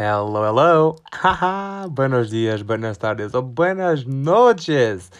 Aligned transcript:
Hello, 0.00 0.44
hello! 0.44 0.94
Haha! 1.12 1.88
Buenos 1.88 2.30
dias, 2.30 2.62
buenas 2.62 2.96
tardes 2.96 3.34
ou 3.34 3.42
buenas 3.42 4.04
noches! 4.04 5.10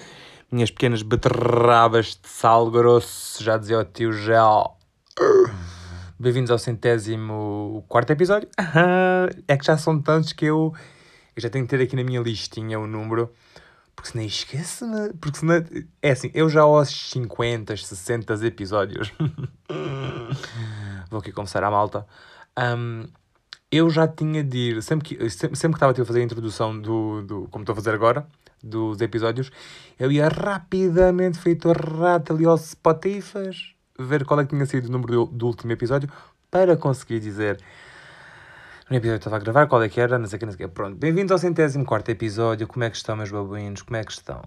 Minhas 0.52 0.70
pequenas 0.70 1.02
beterrabas 1.02 2.16
de 2.22 2.28
sal 2.28 2.70
grosso, 2.70 3.42
já 3.42 3.58
dizia 3.58 3.80
o 3.80 3.84
tio 3.84 4.12
Gel. 4.12 4.78
Bem-vindos 6.16 6.52
ao 6.52 6.60
centésimo 6.60 7.84
quarto 7.88 8.12
episódio. 8.12 8.48
É 9.48 9.56
que 9.56 9.66
já 9.66 9.76
são 9.76 10.00
tantos 10.00 10.32
que 10.32 10.44
eu, 10.44 10.72
eu 11.34 11.42
já 11.42 11.50
tenho 11.50 11.64
que 11.66 11.76
ter 11.76 11.82
aqui 11.82 11.96
na 11.96 12.04
minha 12.04 12.20
listinha 12.20 12.78
o 12.78 12.86
número, 12.86 13.32
porque 13.96 14.12
senão 14.12 14.24
esqueço-me. 14.24 15.12
Porque 15.14 15.38
senão. 15.40 15.56
É 16.00 16.12
assim, 16.12 16.30
eu 16.32 16.48
já 16.48 16.60
aos 16.60 17.10
50, 17.10 17.76
60 17.76 18.46
episódios. 18.46 19.12
Vou 21.10 21.18
aqui 21.18 21.32
confessar 21.32 21.64
à 21.64 21.70
malta. 21.72 22.06
Um, 22.56 23.08
eu 23.70 23.90
já 23.90 24.08
tinha 24.08 24.42
de 24.42 24.56
ir, 24.56 24.82
sempre 24.82 25.16
que, 25.16 25.30
sempre, 25.30 25.56
sempre 25.56 25.78
que 25.78 25.84
estava 25.84 25.92
a 25.92 26.04
fazer 26.04 26.20
a 26.20 26.24
introdução 26.24 26.78
do, 26.78 27.22
do, 27.22 27.48
como 27.50 27.62
estou 27.62 27.74
a 27.74 27.76
fazer 27.76 27.94
agora, 27.94 28.26
dos 28.62 29.00
episódios, 29.00 29.50
eu 29.98 30.10
ia 30.10 30.28
rapidamente, 30.28 31.38
feito 31.38 31.70
rato 31.70 32.32
ali 32.32 32.44
ao 32.44 32.56
Spotify, 32.56 33.50
ver 33.98 34.24
qual 34.24 34.40
é 34.40 34.44
que 34.44 34.50
tinha 34.50 34.66
sido 34.66 34.86
o 34.86 34.92
número 34.92 35.26
do, 35.26 35.26
do 35.26 35.46
último 35.46 35.72
episódio, 35.72 36.10
para 36.50 36.76
conseguir 36.76 37.20
dizer 37.20 37.60
no 38.88 38.96
episódio 38.96 39.18
que 39.18 39.28
estava 39.28 39.36
a 39.36 39.40
gravar, 39.40 39.66
qual 39.66 39.82
é 39.82 39.88
que 39.88 40.00
era, 40.00 40.18
não 40.18 40.26
sei 40.26 40.38
o 40.38 40.40
que, 40.40 40.46
não 40.46 40.52
sei 40.52 40.64
o 40.64 40.68
que. 40.68 40.74
Pronto, 40.74 40.96
bem-vindos 40.96 41.30
ao 41.30 41.38
centésimo 41.38 41.84
quarto 41.84 42.08
episódio, 42.10 42.66
como 42.66 42.84
é 42.84 42.90
que 42.90 42.96
estão, 42.96 43.16
meus 43.16 43.30
babuínos, 43.30 43.82
como 43.82 43.96
é 43.96 44.04
que 44.04 44.12
estão? 44.12 44.42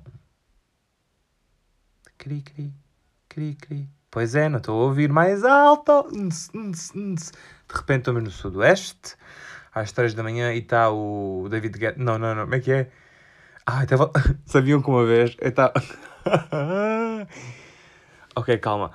Cri, 2.18 2.42
cri, 2.42 2.74
cri, 3.30 3.56
cri. 3.56 4.01
Pois 4.12 4.36
é, 4.36 4.50
não 4.50 4.58
estou 4.58 4.82
a 4.82 4.84
ouvir 4.84 5.10
mais 5.10 5.46
alto. 5.46 6.06
De 6.12 7.74
repente 7.74 8.00
estamos 8.02 8.24
no 8.24 8.30
sudoeste, 8.30 9.16
às 9.74 9.94
3 9.94 10.14
da 10.14 10.22
manhã, 10.22 10.54
e 10.54 10.60
está 10.60 10.92
o 10.92 11.48
David 11.50 11.80
Guetta. 11.80 12.04
Não, 12.04 12.20
não, 12.20 12.36
não, 12.36 12.44
como 12.44 12.56
é 12.56 12.60
que 12.60 12.74
é? 12.74 12.92
Ah, 13.66 13.84
estava... 13.84 14.12
sabiam 14.46 14.82
que 14.82 14.90
uma 14.90 15.06
vez 15.06 15.38
eu 15.40 15.54
ok, 18.36 18.58
calma. 18.58 18.92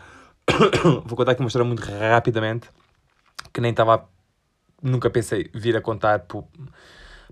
Vou 1.06 1.17
contar 1.17 1.33
aqui 1.33 1.41
uma 1.41 1.48
história 1.48 1.67
muito 1.67 1.83
rapidamente, 1.83 2.70
que 3.55 3.61
nem 3.62 3.70
estava... 3.70 4.06
Nunca 4.83 5.08
pensei 5.08 5.51
vir 5.55 5.78
a 5.78 5.80
contar 5.80 6.27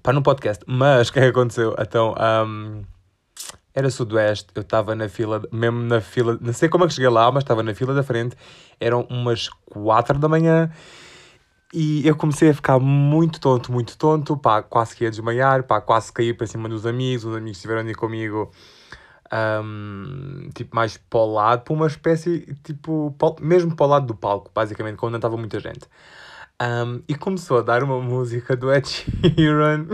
para 0.02 0.14
no 0.14 0.22
podcast, 0.22 0.64
mas 0.66 1.08
o 1.10 1.12
que 1.12 1.18
é 1.18 1.22
que 1.22 1.28
aconteceu? 1.28 1.76
Então, 1.78 2.14
um, 2.18 2.82
era 3.74 3.90
sudoeste, 3.90 4.48
eu 4.54 4.62
estava 4.62 4.94
na 4.94 5.08
fila, 5.08 5.42
mesmo 5.50 5.82
na 5.82 6.00
fila, 6.00 6.38
não 6.40 6.52
sei 6.52 6.68
como 6.68 6.84
é 6.84 6.86
que 6.86 6.94
cheguei 6.94 7.10
lá, 7.10 7.30
mas 7.32 7.42
estava 7.42 7.62
na 7.62 7.74
fila 7.74 7.92
da 7.92 8.04
frente, 8.04 8.36
eram 8.78 9.06
umas 9.10 9.48
4 9.48 10.18
da 10.18 10.28
manhã 10.28 10.70
e 11.72 12.06
eu 12.06 12.14
comecei 12.14 12.50
a 12.50 12.54
ficar 12.54 12.78
muito 12.78 13.40
tonto, 13.40 13.72
muito 13.72 13.98
tonto, 13.98 14.36
pá, 14.36 14.62
quase 14.62 14.94
que 14.94 15.02
ia 15.02 15.10
desmaiar, 15.10 15.64
pá, 15.64 15.80
quase 15.80 16.12
cair 16.12 16.36
para 16.36 16.46
cima 16.46 16.68
dos 16.68 16.86
amigos, 16.86 17.24
os 17.24 17.34
amigos 17.34 17.58
estiveram 17.58 17.80
ali 17.80 17.96
comigo, 17.96 18.52
um, 19.32 20.48
tipo, 20.54 20.76
mais 20.76 20.96
para 20.96 21.18
o 21.18 21.32
lado, 21.32 21.62
para 21.64 21.74
uma 21.74 21.88
espécie, 21.88 22.56
tipo, 22.62 23.12
mesmo 23.40 23.74
para 23.74 23.86
o 23.86 23.88
lado 23.88 24.06
do 24.06 24.14
palco, 24.14 24.52
basicamente, 24.54 24.96
quando 24.98 25.12
não 25.12 25.18
estava 25.18 25.36
muita 25.36 25.58
gente. 25.58 25.88
Um, 26.64 27.02
e 27.06 27.14
começou 27.14 27.58
a 27.58 27.62
dar 27.62 27.82
uma 27.82 28.00
música 28.00 28.56
do 28.56 28.72
Ed 28.72 28.88
Sheeran. 28.88 29.84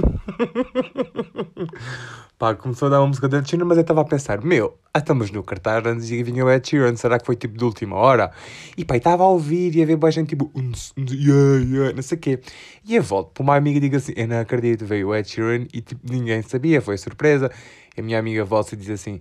Pá, 2.39 2.55
começou 2.55 2.87
a 2.87 2.91
dar 2.93 3.01
uma 3.01 3.09
música 3.09 3.27
do 3.27 3.39
Ed 3.39 3.51
Sheeran, 3.51 3.65
mas 3.65 3.77
eu 3.77 3.81
estava 3.81 4.03
a 4.03 4.05
pensar, 4.05 4.41
meu, 4.41 4.79
estamos 4.97 5.33
no 5.33 5.43
cartaz 5.43 5.85
antes 5.85 6.09
e 6.09 6.23
vinha 6.23 6.45
o 6.45 6.51
Ed 6.51 6.69
Sheeran, 6.69 6.95
será 6.95 7.19
que 7.19 7.27
foi 7.27 7.35
tipo 7.35 7.59
de 7.59 7.65
última 7.65 7.97
hora? 7.97 8.31
E 8.77 8.85
pá, 8.85 8.97
estava 8.97 9.25
a 9.25 9.27
ouvir 9.27 9.75
e 9.75 9.83
a 9.83 9.87
ver 9.87 9.97
boa 9.97 10.13
gente 10.13 10.29
tipo, 10.29 10.49
yeah, 10.97 11.65
yeah, 11.65 11.93
não 11.93 12.03
sei 12.03 12.17
o 12.17 12.21
quê. 12.21 12.39
E 12.85 12.95
eu 12.95 13.03
volto 13.03 13.33
para 13.33 13.43
uma 13.43 13.57
amiga 13.57 13.79
e 13.79 13.81
digo 13.81 13.97
assim, 13.97 14.13
eu 14.15 14.29
não 14.29 14.39
acredito, 14.39 14.87
veio 14.87 15.09
o 15.09 15.17
Ed 15.17 15.29
Sheeran 15.29 15.67
e 15.75 15.81
tipo, 15.81 16.01
ninguém 16.09 16.41
sabia, 16.43 16.81
foi 16.81 16.97
surpresa. 16.99 17.51
E 17.97 18.01
a 18.01 18.05
minha 18.05 18.21
amiga 18.21 18.45
volta 18.45 18.77
e 18.77 18.79
diz 18.79 18.91
assim, 18.91 19.21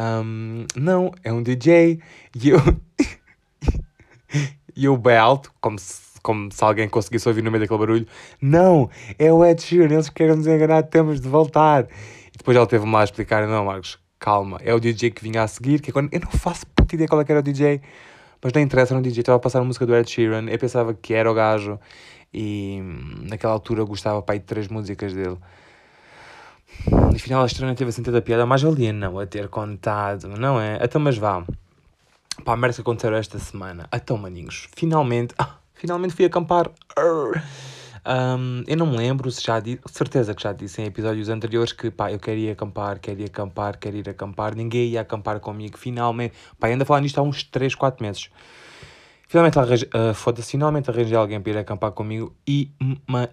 um, 0.00 0.66
não, 0.74 1.12
é 1.22 1.32
um 1.32 1.44
DJ. 1.44 2.00
E 2.34 2.48
eu... 2.48 2.58
e 4.74 4.84
eu 4.84 4.96
bem 4.96 5.16
alto, 5.16 5.52
como 5.60 5.78
se 5.78 6.11
como 6.22 6.50
se 6.52 6.62
alguém 6.62 6.88
conseguisse 6.88 7.28
ouvir 7.28 7.42
no 7.42 7.50
meio 7.50 7.62
daquele 7.62 7.78
barulho. 7.78 8.06
Não, 8.40 8.88
é 9.18 9.32
o 9.32 9.44
Ed 9.44 9.60
Sheeran, 9.60 9.94
eles 9.94 10.08
querem 10.08 10.36
nos 10.36 10.46
enganar, 10.46 10.84
temos 10.84 11.20
de 11.20 11.28
voltar. 11.28 11.84
E 12.32 12.38
depois 12.38 12.56
ela 12.56 12.66
teve-me 12.66 12.92
lá 12.92 13.00
a 13.00 13.04
explicar, 13.04 13.46
não, 13.46 13.64
Marcos, 13.64 13.98
calma, 14.18 14.58
é 14.62 14.72
o 14.72 14.80
DJ 14.80 15.10
que 15.10 15.22
vinha 15.22 15.42
a 15.42 15.48
seguir, 15.48 15.80
que 15.80 15.90
é 15.90 15.92
quando... 15.92 16.12
eu 16.12 16.20
não 16.20 16.30
faço 16.30 16.66
puta 16.68 16.94
ideia 16.94 17.08
qual 17.08 17.20
é 17.20 17.24
que 17.24 17.32
era 17.32 17.40
o 17.40 17.42
DJ, 17.42 17.80
mas 18.42 18.52
não 18.52 18.62
interessa, 18.62 18.94
era 18.94 18.98
um 18.98 19.02
DJ, 19.02 19.20
estava 19.20 19.36
a 19.36 19.40
passar 19.40 19.60
a 19.60 19.64
música 19.64 19.84
do 19.84 19.94
Ed 19.94 20.08
Sheeran, 20.08 20.48
eu 20.48 20.58
pensava 20.58 20.94
que 20.94 21.12
era 21.12 21.30
o 21.30 21.34
gajo, 21.34 21.78
e 22.32 22.80
naquela 23.28 23.52
altura 23.52 23.84
gostava, 23.84 24.22
pai, 24.22 24.38
de 24.38 24.44
três 24.44 24.68
músicas 24.68 25.12
dele. 25.12 25.36
E 27.12 27.16
afinal 27.16 27.44
a 27.44 27.66
não 27.66 27.74
teve 27.74 27.90
assim 27.90 28.02
tanta 28.02 28.22
piada, 28.22 28.46
mais 28.46 28.62
valia 28.62 28.92
não 28.92 29.18
a 29.18 29.26
ter 29.26 29.48
contado, 29.48 30.28
não 30.28 30.60
é? 30.60 30.78
Então, 30.82 31.00
mas 31.00 31.18
vá. 31.18 31.44
Pá, 32.44 32.54
a 32.54 32.56
merda 32.56 32.74
que 32.74 32.80
aconteceu 32.80 33.14
esta 33.14 33.38
semana. 33.38 33.88
Então, 33.92 34.16
maninhos, 34.16 34.68
finalmente... 34.74 35.34
Ah, 35.38 35.61
finalmente 35.82 36.14
fui 36.14 36.24
acampar. 36.24 36.70
Um, 38.06 38.62
eu 38.68 38.76
não 38.76 38.86
me 38.86 38.96
lembro 38.96 39.28
se 39.32 39.42
já 39.42 39.58
disse, 39.58 39.80
certeza 39.86 40.32
que 40.32 40.40
já 40.40 40.52
disse 40.52 40.80
em 40.80 40.84
episódios 40.86 41.28
anteriores 41.28 41.72
que 41.72 41.90
pá, 41.90 42.12
eu 42.12 42.20
queria 42.20 42.52
acampar, 42.52 43.00
queria 43.00 43.26
acampar, 43.26 43.78
queria 43.78 43.98
ir 43.98 44.08
acampar, 44.08 44.54
ninguém 44.54 44.90
ia 44.90 45.00
acampar 45.00 45.40
comigo, 45.40 45.76
finalmente, 45.76 46.34
pá, 46.58 46.68
ainda 46.68 46.84
falar 46.84 47.00
nisto 47.00 47.18
há 47.18 47.22
uns 47.22 47.42
3, 47.42 47.74
4 47.74 48.00
meses. 48.04 48.30
Finalmente, 49.26 49.58
arranjei, 49.58 49.88
uh, 49.88 50.14
foda-se, 50.14 50.52
finalmente 50.52 50.88
arranjei 50.88 51.16
alguém 51.16 51.40
para 51.40 51.52
ir 51.52 51.58
acampar 51.58 51.90
comigo 51.90 52.32
e 52.46 52.70
maninhos. 53.08 53.28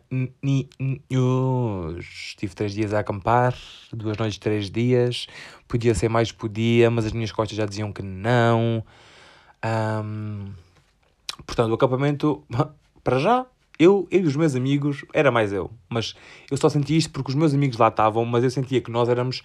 Tive 2.37 2.55
3 2.55 2.73
dias 2.73 2.93
a 2.95 2.99
acampar, 2.99 3.53
duas 3.93 4.17
noites, 4.17 4.39
3 4.39 4.71
dias. 4.71 5.27
Podia 5.67 5.93
ser 5.93 6.09
mais, 6.09 6.31
podia, 6.31 6.89
mas 6.89 7.05
as 7.05 7.11
minhas 7.11 7.31
costas 7.31 7.57
já 7.57 7.65
diziam 7.65 7.91
que 7.91 8.01
não. 8.01 8.83
Um, 9.63 10.51
Portanto, 11.45 11.71
o 11.71 11.73
acampamento, 11.75 12.43
para 13.03 13.19
já, 13.19 13.45
eu, 13.79 14.07
eu 14.11 14.21
e 14.21 14.27
os 14.27 14.35
meus 14.35 14.55
amigos, 14.55 15.05
era 15.13 15.31
mais 15.31 15.53
eu. 15.53 15.71
Mas 15.87 16.13
eu 16.51 16.57
só 16.57 16.67
senti 16.67 16.97
isto 16.97 17.11
porque 17.11 17.31
os 17.31 17.35
meus 17.35 17.53
amigos 17.53 17.77
lá 17.77 17.87
estavam, 17.87 18.25
mas 18.25 18.43
eu 18.43 18.51
sentia 18.51 18.81
que 18.81 18.91
nós 18.91 19.07
éramos 19.07 19.41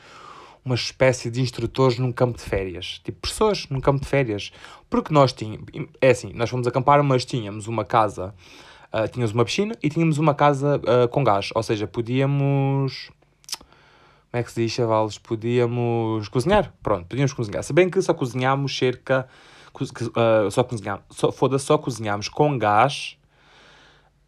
uma 0.65 0.75
espécie 0.75 1.31
de 1.31 1.41
instrutores 1.41 1.99
num 1.99 2.11
campo 2.11 2.39
de 2.39 2.45
férias. 2.45 3.01
Tipo, 3.05 3.21
pessoas 3.29 3.69
num 3.69 3.81
campo 3.81 4.01
de 4.01 4.09
férias. 4.09 4.51
Porque 4.89 5.13
nós 5.13 5.33
tínhamos, 5.33 5.67
é 6.01 6.11
assim, 6.11 6.33
nós 6.35 6.51
fomos 6.51 6.67
acampar, 6.67 7.03
mas 7.05 7.25
tínhamos 7.25 7.69
uma 7.69 7.85
casa, 7.85 8.35
uh, 8.93 9.07
tínhamos 9.09 9.33
uma 9.33 9.45
piscina 9.45 9.77
e 9.83 9.89
tínhamos 9.91 10.19
uma 10.19 10.35
casa 10.35 10.79
uh, 10.79 11.09
com 11.09 11.23
gás. 11.23 11.51
Ou 11.55 11.63
seja, 11.63 11.87
podíamos... 11.87 13.11
Como 14.31 14.41
é 14.41 14.43
que 14.43 14.51
se 14.51 14.63
diz, 14.63 14.73
chavalos? 14.73 15.17
Podíamos 15.17 16.29
cozinhar. 16.29 16.75
Pronto, 16.83 17.07
podíamos 17.07 17.33
cozinhar. 17.33 17.63
Se 17.63 17.73
bem 17.73 17.89
que 17.89 18.03
só 18.03 18.13
cozinhámos 18.13 18.77
cerca 18.77 19.29
uh, 19.83 20.51
só 20.51 20.63
cozinhámos, 20.63 21.05
só, 21.11 21.33
foda 21.33 21.59
só 21.59 21.77
cozinhámos 21.77 22.29
com 22.29 22.57
gás 22.59 23.17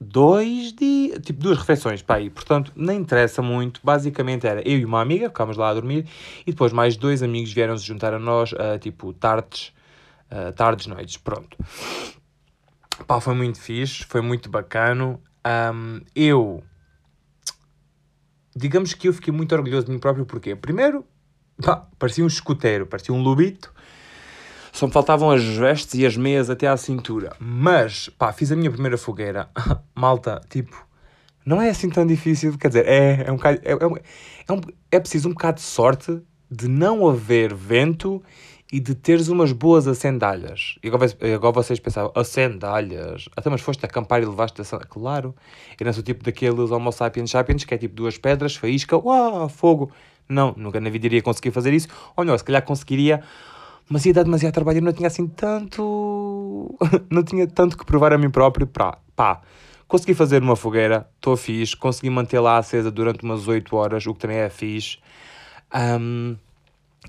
dois 0.01 0.73
dias, 0.73 1.19
tipo 1.21 1.41
duas 1.41 1.59
refeições 1.59 2.03
para 2.03 2.17
aí, 2.17 2.29
portanto 2.29 2.73
nem 2.77 3.01
interessa 3.01 3.41
muito, 3.41 3.81
basicamente 3.83 4.47
era 4.47 4.61
eu 4.69 4.79
e 4.79 4.85
uma 4.85 5.01
amiga, 5.01 5.29
ficámos 5.29 5.57
lá 5.57 5.71
a 5.71 5.75
dormir 5.75 6.07
e 6.47 6.51
depois 6.53 6.73
mais 6.73 6.97
dois 6.97 7.23
amigos 7.23 7.53
vieram 7.53 7.77
se 7.77 7.85
juntar 7.85 8.13
a 8.13 8.19
nós, 8.19 8.53
uh, 8.53 8.79
tipo 8.79 9.13
tardes, 9.15 9.73
uh, 10.31 10.53
tardes, 10.53 10.87
noites, 10.87 11.17
pronto. 11.17 11.57
Pá, 13.07 13.21
foi 13.21 13.35
muito 13.35 13.61
fixe, 13.61 14.05
foi 14.05 14.21
muito 14.21 14.49
bacano. 14.49 15.21
Um, 15.47 16.01
eu, 16.15 16.63
digamos 18.55 18.95
que 18.95 19.09
eu 19.09 19.13
fiquei 19.13 19.33
muito 19.33 19.55
orgulhoso 19.55 19.87
de 19.87 19.93
mim 19.93 19.99
próprio, 19.99 20.25
porque 20.25 20.57
primeiro, 20.57 21.05
pá, 21.63 21.87
parecia 21.99 22.25
um 22.25 22.27
escuteiro, 22.27 22.87
parecia 22.87 23.15
um 23.15 23.23
lobito, 23.23 23.73
só 24.77 24.87
me 24.87 24.93
faltavam 24.93 25.31
as 25.31 25.43
vestes 25.43 25.95
e 25.95 26.05
as 26.05 26.19
meias 26.19 26.51
até 26.51 26.69
à 26.69 26.77
cintura. 26.77 27.35
Mas, 27.41 28.11
pá, 28.11 28.31
fiz 28.31 28.53
a 28.53 28.57
minha 28.57 28.71
primeira 28.71 28.99
fogueira. 28.99 29.49
Malta, 29.95 30.39
tipo, 30.51 30.87
não 31.47 31.63
é 31.63 31.71
assim 31.71 31.89
tão 31.89 32.07
difícil. 32.07 32.59
Quer 32.59 32.69
dizer, 32.69 32.87
é, 32.87 33.25
é 33.27 33.33
um 33.33 33.37
bocado. 33.37 33.59
É, 33.65 33.73
é, 33.73 33.77
é, 33.77 34.53
um, 34.53 34.61
é 34.91 35.01
preciso 35.01 35.31
um 35.31 35.33
bocado 35.33 35.57
de 35.57 35.63
sorte 35.63 36.21
de 36.51 36.69
não 36.69 37.09
haver 37.09 37.55
vento 37.55 38.23
e 38.71 38.79
de 38.79 38.95
teres 38.95 39.29
umas 39.29 39.51
boas 39.51 39.89
acendalhas. 39.89 40.79
E 40.85 40.89
agora, 40.89 41.07
agora 41.35 41.53
vocês 41.53 41.81
pensavam, 41.81 42.13
acendalhas? 42.15 43.31
Até 43.35 43.49
mas 43.49 43.63
foste 43.63 43.83
acampar 43.87 44.21
e 44.21 44.27
levaste 44.27 44.61
a 44.61 44.79
Claro, 44.81 45.35
eu 45.81 45.87
não 45.87 45.93
sou 45.95 46.03
tipo 46.03 46.23
daqueles 46.23 46.71
homo 46.71 46.93
sapiens 46.93 47.31
sapiens 47.31 47.65
que 47.65 47.73
é 47.73 47.79
tipo 47.79 47.95
duas 47.95 48.19
pedras, 48.19 48.55
faísca, 48.55 48.95
uau, 48.99 49.49
fogo. 49.49 49.91
Não, 50.29 50.53
nunca 50.55 50.79
na 50.81 50.91
vida 50.91 51.07
iria 51.07 51.23
conseguir 51.23 51.51
fazer 51.51 51.73
isso. 51.73 51.89
Ou 52.15 52.27
não, 52.27 52.37
se 52.37 52.45
calhar 52.45 52.63
conseguiria 52.63 53.23
mas 53.89 54.05
ia 54.07 54.13
dar 54.13 54.25
demasiado 54.25 54.55
trabalho, 54.55 54.79
eu 54.79 54.83
não 54.83 54.93
tinha 54.93 55.07
assim 55.07 55.27
tanto. 55.29 56.77
não 57.11 57.23
tinha 57.23 57.47
tanto 57.47 57.77
que 57.79 57.85
provar 57.85 58.13
a 58.13 58.19
mim 58.19 58.31
próprio. 58.31 58.67
Pá, 58.67 58.99
pá. 59.15 59.41
consegui 59.87 60.15
fazer 60.15 60.43
uma 60.43 60.57
fogueira, 60.57 61.09
estou 61.17 61.37
fixe, 61.37 61.77
consegui 61.77 62.11
mantê-la 62.11 62.59
acesa 62.59 62.91
durante 62.91 63.23
umas 63.23 63.47
8 63.49 63.77
horas, 63.77 64.07
o 64.07 64.15
que 64.15 64.21
também 64.21 64.39
é 64.39 64.49
fixe. 64.51 64.99
Um, 65.75 66.37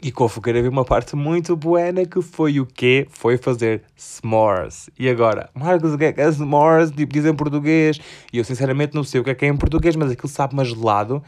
E 0.01 0.11
com 0.11 0.25
a 0.25 0.29
fogueira 0.29 0.59
havia 0.59 0.69
uma 0.69 0.85
parte 0.85 1.15
muito 1.15 1.55
buena 1.55 2.05
que 2.05 2.21
foi 2.21 2.59
o 2.59 2.65
quê? 2.67 3.07
Foi 3.09 3.35
fazer 3.37 3.83
s'mores. 3.95 4.89
E 4.99 5.09
agora, 5.09 5.49
Marcos, 5.55 5.93
o 5.93 5.97
que 5.97 6.05
é 6.05 6.13
que 6.13 6.21
é 6.21 6.31
s'mores? 6.31 6.91
Tipo, 6.91 7.13
diz 7.13 7.25
em 7.25 7.33
português. 7.33 7.99
E 8.31 8.37
eu 8.37 8.43
sinceramente 8.43 8.93
não 8.93 9.03
sei 9.03 9.19
o 9.21 9.23
que 9.23 9.31
é 9.31 9.35
que 9.35 9.45
é 9.45 9.47
em 9.47 9.57
português, 9.57 9.95
mas 9.95 10.11
aquilo 10.11 10.29
sabe-me 10.29 10.63
gelado. 10.63 11.23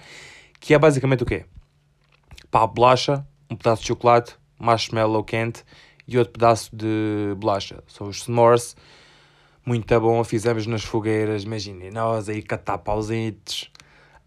Que 0.60 0.74
é 0.76 0.80
basicamente 0.80 1.24
o 1.24 1.26
quê? 1.26 1.46
Pá, 2.52 2.68
bolacha, 2.68 3.26
um 3.50 3.56
pedaço 3.56 3.82
de 3.82 3.88
chocolate, 3.88 4.36
marshmallow 4.60 5.24
quente 5.24 5.64
e 6.08 6.18
outro 6.18 6.34
pedaço 6.34 6.76
de 6.76 7.34
bolacha. 7.38 7.84
São 7.88 8.08
os 8.08 8.24
s'mores. 8.24 8.76
Muito 9.66 10.00
bom, 10.00 10.24
fizemos 10.24 10.66
nas 10.66 10.84
fogueiras, 10.84 11.44
imaginem, 11.44 11.92
nós 11.92 12.28
aí 12.28 12.42
catar 12.42 12.80
pausitos 12.80 13.70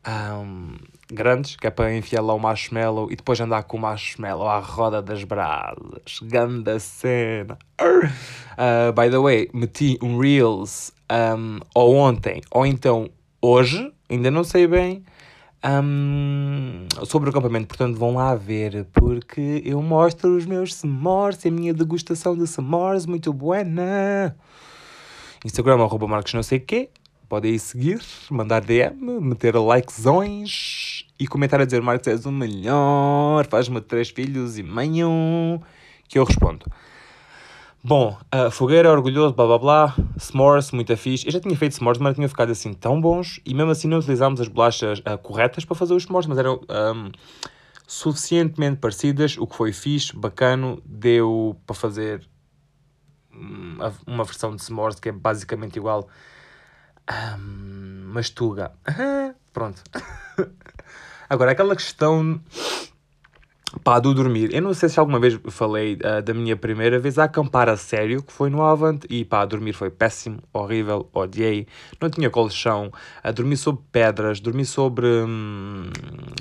um, 0.06 0.76
grandes, 1.10 1.56
que 1.56 1.66
é 1.66 1.70
para 1.70 1.94
enfiar 1.94 2.22
lá 2.22 2.34
o 2.34 2.38
marshmallow 2.38 3.10
e 3.10 3.16
depois 3.16 3.40
andar 3.40 3.62
com 3.64 3.76
o 3.76 3.80
marshmallow 3.80 4.48
à 4.48 4.58
roda 4.58 5.00
das 5.00 5.24
brasas. 5.24 6.20
Ganda 6.22 6.78
cena. 6.78 7.58
Uh, 7.80 8.92
by 8.92 9.10
the 9.10 9.18
way, 9.18 9.48
meti 9.52 9.98
um 10.02 10.18
Reels 10.18 10.92
um, 11.10 11.60
ou 11.74 11.96
ontem, 11.96 12.40
ou 12.50 12.66
então 12.66 13.10
hoje, 13.40 13.92
ainda 14.08 14.30
não 14.30 14.44
sei 14.44 14.66
bem, 14.66 15.04
um, 15.64 16.86
sobre 17.04 17.28
o 17.28 17.30
acampamento. 17.30 17.66
Portanto, 17.66 17.96
vão 17.96 18.14
lá 18.14 18.34
ver, 18.34 18.86
porque 18.92 19.62
eu 19.64 19.80
mostro 19.82 20.36
os 20.36 20.46
meus 20.46 20.74
s'mores, 20.74 21.44
a 21.46 21.50
minha 21.50 21.72
degustação 21.72 22.36
de 22.36 22.46
s'mores, 22.46 23.06
muito 23.06 23.32
buena. 23.32 24.36
Instagram, 25.44 25.82
arroba 25.82 26.06
Marcos 26.06 26.34
não 26.34 26.42
sei 26.42 26.60
quê 26.60 26.88
podem 27.32 27.54
ir 27.54 27.58
seguir, 27.60 27.98
mandar 28.30 28.60
DM, 28.60 29.18
meter 29.18 29.56
likezões 29.56 31.06
e 31.18 31.26
comentar 31.26 31.62
a 31.62 31.64
dizer 31.64 31.80
Marcos 31.80 32.06
és 32.06 32.26
o 32.26 32.30
melhor, 32.30 33.46
faz-me 33.46 33.80
três 33.80 34.10
filhos 34.10 34.58
e 34.58 34.62
meio, 34.62 35.58
que 36.06 36.18
eu 36.18 36.24
respondo. 36.24 36.66
Bom, 37.84 38.16
uh, 38.32 38.48
fogueira, 38.48 38.92
orgulhoso, 38.92 39.34
blá 39.34 39.44
blá 39.44 39.58
blá, 39.58 39.96
s'mores, 40.16 40.70
muito 40.70 40.96
fixe. 40.96 41.26
Eu 41.26 41.32
já 41.32 41.40
tinha 41.40 41.56
feito 41.56 41.74
s'mores, 41.74 41.98
mas 41.98 42.10
não 42.10 42.14
tinha 42.14 42.28
ficado 42.28 42.52
assim 42.52 42.72
tão 42.72 43.00
bons 43.00 43.40
e 43.44 43.52
mesmo 43.52 43.72
assim 43.72 43.88
não 43.88 43.98
utilizámos 43.98 44.40
as 44.40 44.46
bolachas 44.46 45.00
uh, 45.00 45.18
corretas 45.20 45.64
para 45.64 45.74
fazer 45.74 45.92
os 45.92 46.04
s'mores, 46.04 46.28
mas 46.28 46.38
eram 46.38 46.60
um, 46.60 47.10
suficientemente 47.84 48.76
parecidas, 48.78 49.36
o 49.36 49.48
que 49.48 49.56
foi 49.56 49.72
fixe, 49.72 50.14
bacano, 50.14 50.80
deu 50.86 51.56
para 51.66 51.74
fazer 51.74 52.24
hum, 53.34 53.78
uma 54.06 54.22
versão 54.22 54.54
de 54.54 54.62
s'mores 54.62 55.00
que 55.00 55.08
é 55.08 55.12
basicamente 55.12 55.74
igual 55.74 56.08
um, 57.36 58.12
mastuga. 58.12 58.70
Pronto. 59.52 59.82
Agora, 61.28 61.50
aquela 61.50 61.74
questão 61.74 62.40
pá, 63.82 63.98
do 63.98 64.14
dormir. 64.14 64.54
Eu 64.54 64.62
não 64.62 64.74
sei 64.74 64.88
se 64.88 64.98
alguma 64.98 65.18
vez 65.18 65.38
falei 65.48 65.94
uh, 65.94 66.22
da 66.22 66.34
minha 66.34 66.56
primeira 66.56 66.98
vez 66.98 67.18
a 67.18 67.24
acampar 67.24 67.68
a 67.68 67.76
sério, 67.76 68.22
que 68.22 68.32
foi 68.32 68.50
no 68.50 68.62
Avant, 68.62 69.00
e 69.08 69.24
pá, 69.24 69.44
dormir 69.44 69.72
foi 69.72 69.90
péssimo, 69.90 70.38
horrível, 70.52 71.08
odiei. 71.12 71.66
Não 72.00 72.10
tinha 72.10 72.30
colchão, 72.30 72.92
uh, 73.24 73.32
dormi 73.32 73.56
sobre 73.56 73.82
pedras, 73.90 74.40
dormi 74.40 74.64
sobre 74.64 75.06
hum, 75.06 75.90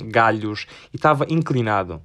galhos 0.05 0.67
e 0.93 0.97
estava 0.97 1.25
inclinado. 1.29 2.01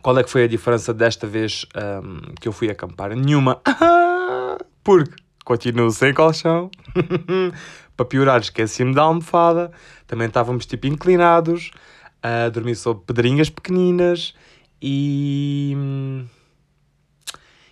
Qual 0.00 0.18
é 0.18 0.24
que 0.24 0.30
foi 0.30 0.44
a 0.44 0.48
diferença 0.48 0.94
desta 0.94 1.26
vez 1.26 1.66
um, 1.76 2.34
que 2.40 2.48
eu 2.48 2.52
fui 2.52 2.70
acampar? 2.70 3.14
Nenhuma. 3.14 3.60
Porque 4.82 5.14
continuo 5.44 5.90
sem 5.90 6.14
colchão. 6.14 6.70
Para 7.96 8.06
piorar, 8.06 8.40
esqueci-me 8.40 8.94
da 8.94 9.02
almofada. 9.02 9.70
Também 10.06 10.28
estávamos 10.28 10.64
tipo 10.64 10.86
inclinados, 10.86 11.70
a 12.22 12.48
dormir 12.48 12.76
sobre 12.76 13.04
pedrinhas 13.04 13.50
pequeninas 13.50 14.34
e. 14.80 15.76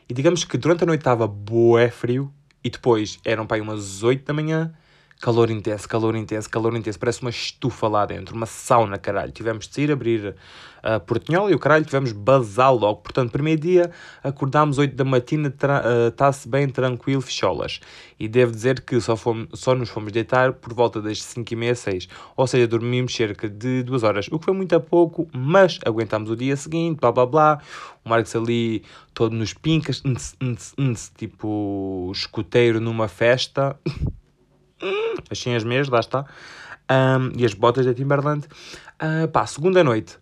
E 0.08 0.12
digamos 0.12 0.42
que 0.42 0.58
durante 0.58 0.82
a 0.82 0.86
noite 0.86 1.00
estava 1.00 1.26
bué 1.28 1.88
frio 1.88 2.32
e 2.64 2.68
depois 2.68 3.18
eram 3.24 3.46
para 3.46 3.56
aí 3.56 3.60
umas 3.60 4.02
8 4.02 4.24
da 4.24 4.34
manhã 4.34 4.74
calor 5.20 5.50
intenso, 5.50 5.86
calor 5.86 6.16
intenso, 6.16 6.48
calor 6.48 6.74
intenso, 6.74 6.98
parece 6.98 7.20
uma 7.20 7.30
estufa 7.30 7.86
lá 7.88 8.06
dentro, 8.06 8.34
uma 8.34 8.46
sauna, 8.46 8.96
caralho. 8.96 9.30
Tivemos 9.30 9.68
de 9.68 9.74
sair, 9.74 9.92
abrir 9.92 10.34
a 10.82 10.96
uh, 10.96 11.00
portinhola 11.00 11.50
e 11.50 11.54
o 11.54 11.58
caralho, 11.58 11.84
tivemos 11.84 12.10
bazar 12.12 12.72
logo. 12.72 13.02
Portanto, 13.02 13.30
primeiro 13.30 13.60
dia 13.60 13.90
acordámos 14.24 14.78
8 14.78 14.96
da 14.96 15.04
matina, 15.04 15.52
está-se 16.08 16.48
uh, 16.48 16.50
bem 16.50 16.68
tranquilo, 16.70 17.20
fecholas. 17.20 17.80
E 18.18 18.26
devo 18.26 18.50
dizer 18.50 18.80
que 18.80 18.98
só, 18.98 19.14
fomos, 19.14 19.48
só 19.54 19.74
nos 19.74 19.90
fomos 19.90 20.10
deitar 20.10 20.54
por 20.54 20.72
volta 20.72 21.02
das 21.02 21.22
5 21.22 21.52
e 21.52 21.56
meia, 21.56 21.74
6. 21.74 22.08
Ou 22.34 22.46
seja, 22.46 22.66
dormimos 22.66 23.14
cerca 23.14 23.46
de 23.46 23.82
2 23.82 24.02
horas, 24.02 24.26
o 24.32 24.38
que 24.38 24.46
foi 24.46 24.54
muito 24.54 24.74
a 24.74 24.80
pouco, 24.80 25.28
mas 25.34 25.78
aguentámos 25.84 26.30
o 26.30 26.36
dia 26.36 26.56
seguinte, 26.56 26.98
blá 26.98 27.12
blá 27.12 27.26
blá. 27.26 27.60
O 28.02 28.08
Marcos 28.08 28.34
ali 28.34 28.82
todo 29.12 29.36
nos 29.36 29.52
pincas, 29.52 30.02
tipo 31.14 32.10
escoteiro 32.14 32.80
numa 32.80 33.06
festa. 33.06 33.78
as 35.30 35.38
chinhas 35.38 35.64
meias, 35.64 35.88
lá 35.88 36.00
está, 36.00 36.24
um, 36.90 37.32
e 37.38 37.44
as 37.44 37.54
botas 37.54 37.86
da 37.86 37.94
Timberland. 37.94 38.46
Uh, 39.02 39.28
pá, 39.28 39.46
segunda 39.46 39.82
noite, 39.84 40.18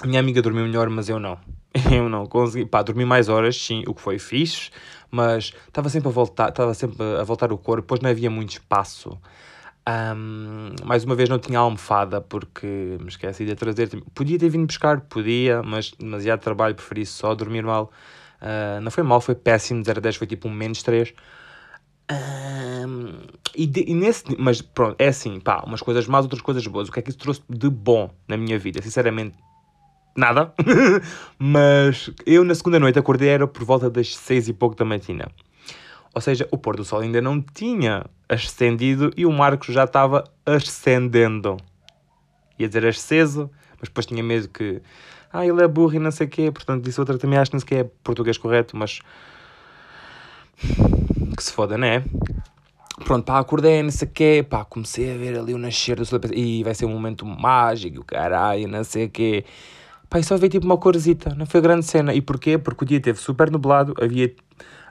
a 0.00 0.06
minha 0.06 0.20
amiga 0.20 0.40
dormiu 0.40 0.64
melhor, 0.64 0.88
mas 0.88 1.08
eu 1.08 1.18
não. 1.18 1.38
Eu 1.92 2.08
não 2.08 2.26
consegui, 2.26 2.64
pá, 2.64 2.82
dormi 2.82 3.04
mais 3.04 3.28
horas, 3.28 3.54
sim, 3.54 3.84
o 3.86 3.94
que 3.94 4.00
foi 4.00 4.18
fixe, 4.18 4.70
mas 5.10 5.52
estava 5.66 5.88
sempre 5.90 6.08
a 6.08 6.10
voltar, 6.10 6.48
estava 6.48 6.72
sempre 6.72 6.96
a 7.20 7.22
voltar 7.22 7.52
o 7.52 7.58
corpo, 7.58 7.82
depois 7.82 8.00
não 8.00 8.08
havia 8.10 8.30
muito 8.30 8.52
espaço. 8.52 9.18
Um, 9.88 10.74
mais 10.84 11.04
uma 11.04 11.14
vez 11.14 11.30
não 11.30 11.38
tinha 11.38 11.58
almofada 11.58 12.20
porque 12.20 12.66
me 13.00 13.08
esqueci 13.08 13.46
de 13.46 13.54
trazer. 13.54 13.88
Podia 14.14 14.38
ter 14.38 14.50
vindo 14.50 14.66
buscar, 14.66 15.00
podia, 15.00 15.62
mas 15.62 15.92
demasiado 15.92 16.40
trabalho, 16.40 16.74
preferi 16.74 17.06
só 17.06 17.34
dormir 17.34 17.62
mal. 17.62 17.90
Uh, 18.40 18.80
não 18.82 18.90
foi 18.90 19.02
mal, 19.02 19.20
foi 19.20 19.34
péssimo. 19.34 19.82
0 19.82 19.98
a 19.98 20.02
10 20.02 20.16
foi 20.16 20.26
tipo 20.26 20.46
um 20.46 20.52
menos 20.52 20.82
3. 20.82 21.14
Um, 22.10 23.26
e, 23.54 23.66
de, 23.66 23.84
e, 23.86 23.94
nesse. 23.94 24.24
Mas 24.38 24.62
pronto, 24.62 24.96
é 24.98 25.08
assim, 25.08 25.38
pá, 25.40 25.62
umas 25.66 25.82
coisas 25.82 26.06
más, 26.06 26.24
outras 26.24 26.42
coisas 26.42 26.66
boas. 26.66 26.88
O 26.88 26.92
que 26.92 27.00
é 27.00 27.02
que 27.02 27.10
isso 27.10 27.18
trouxe 27.18 27.42
de 27.48 27.68
bom 27.68 28.10
na 28.26 28.36
minha 28.36 28.58
vida? 28.58 28.80
Sinceramente, 28.82 29.36
nada. 30.16 30.52
mas 31.38 32.10
eu 32.24 32.44
na 32.44 32.54
segunda 32.54 32.78
noite 32.78 32.98
acordei 32.98 33.28
era 33.28 33.46
por 33.46 33.64
volta 33.64 33.90
das 33.90 34.16
seis 34.16 34.48
e 34.48 34.52
pouco 34.52 34.74
da 34.74 34.84
matina. 34.84 35.30
Ou 36.14 36.20
seja, 36.20 36.48
o 36.50 36.58
pôr 36.58 36.76
do 36.76 36.84
sol 36.84 37.00
ainda 37.00 37.20
não 37.20 37.40
tinha 37.40 38.04
ascendido 38.28 39.12
e 39.16 39.26
o 39.26 39.32
Marcos 39.32 39.74
já 39.74 39.84
estava 39.84 40.24
ascendendo. 40.44 41.56
Ia 42.58 42.66
dizer 42.66 42.86
asceso, 42.86 43.50
mas 43.78 43.88
depois 43.88 44.06
tinha 44.06 44.22
medo 44.22 44.48
que. 44.48 44.82
Ah, 45.30 45.46
ele 45.46 45.62
é 45.62 45.68
burro 45.68 45.94
e 45.94 45.98
não 45.98 46.10
sei 46.10 46.26
o 46.26 46.30
quê. 46.30 46.50
Portanto, 46.50 46.82
disse 46.82 46.98
outra 46.98 47.18
também 47.18 47.38
acho 47.38 47.50
que 47.50 47.54
não 47.54 47.60
sei 47.60 47.68
que 47.68 47.74
é 47.74 47.84
português 48.02 48.38
correto, 48.38 48.76
mas 48.76 49.00
que 51.38 51.44
se 51.44 51.52
foda, 51.52 51.78
né? 51.78 52.04
Pronto, 53.04 53.24
pá, 53.24 53.38
acordei, 53.38 53.80
não 53.82 53.92
sei 53.92 54.08
o 54.08 54.10
quê, 54.10 54.46
pá, 54.48 54.64
comecei 54.64 55.14
a 55.14 55.16
ver 55.16 55.38
ali 55.38 55.54
o 55.54 55.58
nascer 55.58 55.96
do 55.96 56.04
sol, 56.04 56.18
e 56.34 56.64
vai 56.64 56.74
ser 56.74 56.84
um 56.84 56.90
momento 56.90 57.24
mágico, 57.24 58.04
caralho, 58.04 58.66
não 58.66 58.82
sei 58.82 59.06
o 59.06 59.10
quê. 59.10 59.44
Pá, 60.10 60.18
e 60.18 60.24
só 60.24 60.36
veio 60.36 60.50
tipo 60.50 60.66
uma 60.66 60.76
corzita, 60.76 61.34
não 61.34 61.46
foi 61.46 61.60
grande 61.60 61.84
cena. 61.86 62.12
E 62.12 62.20
porquê? 62.20 62.58
Porque 62.58 62.84
o 62.84 62.86
dia 62.86 63.00
teve 63.00 63.18
super 63.18 63.50
nublado, 63.50 63.94
havia... 64.00 64.34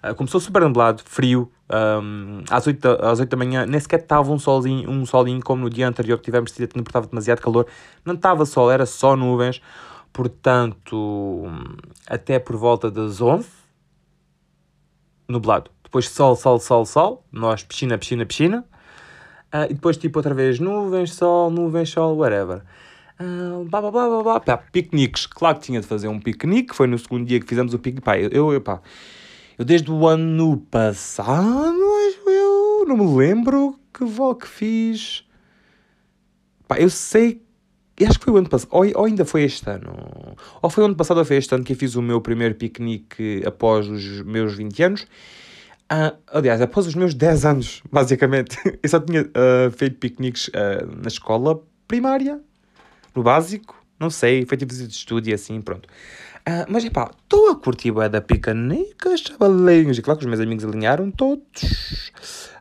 Uh, 0.03 0.15
começou 0.15 0.39
super 0.39 0.61
nublado, 0.61 1.01
frio, 1.05 1.51
um, 1.69 2.43
às, 2.49 2.65
8 2.65 2.79
da, 2.79 3.11
às 3.11 3.19
8 3.19 3.29
da 3.29 3.37
manhã, 3.37 3.65
nem 3.65 3.79
sequer 3.79 3.99
estava 3.99 4.31
um 4.31 4.39
solzinho, 4.39 4.89
um 4.89 5.05
solinho 5.05 5.41
como 5.43 5.63
no 5.63 5.69
dia 5.69 5.87
anterior 5.87 6.17
que 6.17 6.23
tivemos 6.23 6.51
tido, 6.51 6.75
não 6.75 6.83
estava 6.83 7.07
demasiado 7.07 7.41
calor, 7.41 7.65
não 8.05 8.13
estava 8.13 8.45
sol, 8.45 8.71
era 8.71 8.85
só 8.85 9.15
nuvens, 9.15 9.59
portanto, 10.13 11.45
até 12.07 12.37
por 12.39 12.55
volta 12.55 12.91
das 12.91 13.19
11, 13.19 13.49
nublado 15.27 15.71
depois 15.97 16.09
sol, 16.09 16.35
sol, 16.35 16.59
sol, 16.59 16.85
sol, 16.85 17.25
nós 17.31 17.63
piscina, 17.63 17.97
piscina, 17.97 18.23
piscina, 18.23 18.65
uh, 19.51 19.65
e 19.67 19.73
depois 19.73 19.97
tipo 19.97 20.19
outra 20.19 20.33
vez 20.33 20.59
nuvens, 20.59 21.13
sol, 21.13 21.49
nuvens, 21.49 21.89
sol, 21.89 22.15
whatever. 22.15 22.61
Uh, 23.19 23.65
blá, 23.65 23.81
blá, 23.81 23.91
blá, 23.91 24.07
blá, 24.07 24.23
blá. 24.23 24.39
Pá, 24.39 24.57
piqueniques, 24.57 25.25
claro 25.25 25.57
que 25.57 25.65
tinha 25.65 25.81
de 25.81 25.87
fazer 25.87 26.07
um 26.07 26.19
piquenique, 26.19 26.75
foi 26.75 26.85
no 26.85 26.99
segundo 26.99 27.25
dia 27.25 27.39
que 27.39 27.47
fizemos 27.47 27.73
o 27.73 27.79
piquenique, 27.79 28.05
pá, 28.05 28.19
eu, 28.19 28.53
eu, 28.53 28.61
pá, 28.61 28.79
eu 29.57 29.65
desde 29.65 29.89
o 29.89 30.05
ano 30.05 30.57
passado, 30.69 31.81
eu 32.27 32.85
não 32.87 32.97
me 32.97 33.17
lembro 33.17 33.79
que 33.91 34.05
vó 34.05 34.35
que 34.35 34.47
fiz, 34.47 35.25
pá, 36.67 36.77
eu 36.77 36.91
sei 36.91 37.41
acho 38.07 38.19
que 38.19 38.25
foi 38.25 38.33
o 38.35 38.37
ano 38.37 38.49
passado, 38.49 38.69
ou, 38.71 38.85
ou, 38.93 39.05
ainda 39.05 39.25
foi 39.25 39.41
este 39.41 39.67
ano, 39.67 40.35
ou 40.61 40.69
foi 40.69 40.83
o 40.83 40.85
ano 40.85 40.95
passado 40.95 41.17
ou 41.17 41.25
foi 41.25 41.37
este 41.37 41.55
ano 41.55 41.63
que 41.63 41.73
eu 41.73 41.75
fiz 41.75 41.95
o 41.95 42.03
meu 42.03 42.21
primeiro 42.21 42.53
piquenique 42.53 43.41
após 43.43 43.87
os 43.87 44.21
meus 44.21 44.53
20 44.53 44.83
anos, 44.83 45.07
Uh, 45.91 46.17
aliás, 46.33 46.61
após 46.61 46.85
os 46.85 46.95
meus 46.95 47.13
10 47.13 47.45
anos, 47.45 47.81
basicamente, 47.89 48.57
eu 48.83 48.89
só 48.89 48.99
tinha 48.99 49.21
uh, 49.21 49.71
feito 49.71 49.97
piqueniques 49.97 50.49
uh, 50.49 50.85
na 51.01 51.07
escola 51.07 51.61
primária, 51.87 52.41
no 53.15 53.23
básico, 53.23 53.81
não 53.97 54.09
sei, 54.09 54.45
foi 54.45 54.57
tipo 54.57 54.73
de 54.73 54.83
estudo 54.83 55.27
e 55.29 55.33
assim, 55.33 55.61
pronto. 55.61 55.87
mas 56.69 56.85
é 56.85 56.89
pá, 56.89 57.09
estou 57.23 57.49
a 57.49 57.55
curtir 57.55 57.91
a 57.99 58.07
da 58.09 58.21
picanica, 58.21 59.15
chavalinhos, 59.17 59.97
e 59.97 60.01
claro 60.01 60.19
que 60.19 60.25
os 60.25 60.29
meus 60.29 60.41
amigos 60.41 60.65
alinharam 60.65 61.09
todos. 61.09 62.11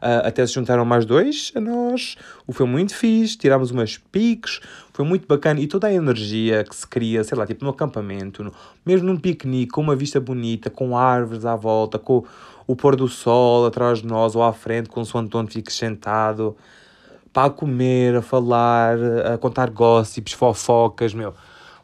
Até 0.00 0.46
se 0.46 0.54
juntaram 0.54 0.84
mais 0.84 1.04
dois 1.04 1.52
a 1.54 1.60
nós. 1.60 2.16
O 2.46 2.52
foi 2.52 2.64
muito 2.64 2.94
fixe, 2.94 3.36
tirámos 3.36 3.70
umas 3.70 3.98
piques, 3.98 4.60
foi 4.94 5.04
muito 5.04 5.26
bacana. 5.26 5.60
E 5.60 5.66
toda 5.66 5.88
a 5.88 5.92
energia 5.92 6.64
que 6.64 6.74
se 6.74 6.86
cria, 6.86 7.22
sei 7.22 7.36
lá, 7.36 7.46
tipo 7.46 7.64
no 7.64 7.70
acampamento, 7.70 8.42
no, 8.42 8.52
mesmo 8.84 9.06
num 9.06 9.16
piquenique, 9.18 9.72
com 9.72 9.82
uma 9.82 9.96
vista 9.96 10.18
bonita, 10.20 10.70
com 10.70 10.96
árvores 10.96 11.44
à 11.44 11.54
volta, 11.54 11.98
com 11.98 12.24
o 12.66 12.74
pôr 12.74 12.96
do 12.96 13.08
sol 13.08 13.66
atrás 13.66 13.98
de 13.98 14.06
nós 14.06 14.34
ou 14.34 14.42
à 14.42 14.52
frente, 14.52 14.88
com 14.88 15.00
o 15.00 15.04
som 15.06 15.28
onde 15.34 15.52
fiques 15.52 15.76
sentado, 15.76 16.56
para 17.32 17.50
comer, 17.50 18.16
a 18.16 18.22
falar, 18.22 18.96
a 19.32 19.38
contar 19.38 19.70
gossips, 19.70 20.32
fofocas, 20.32 21.14
meu 21.14 21.34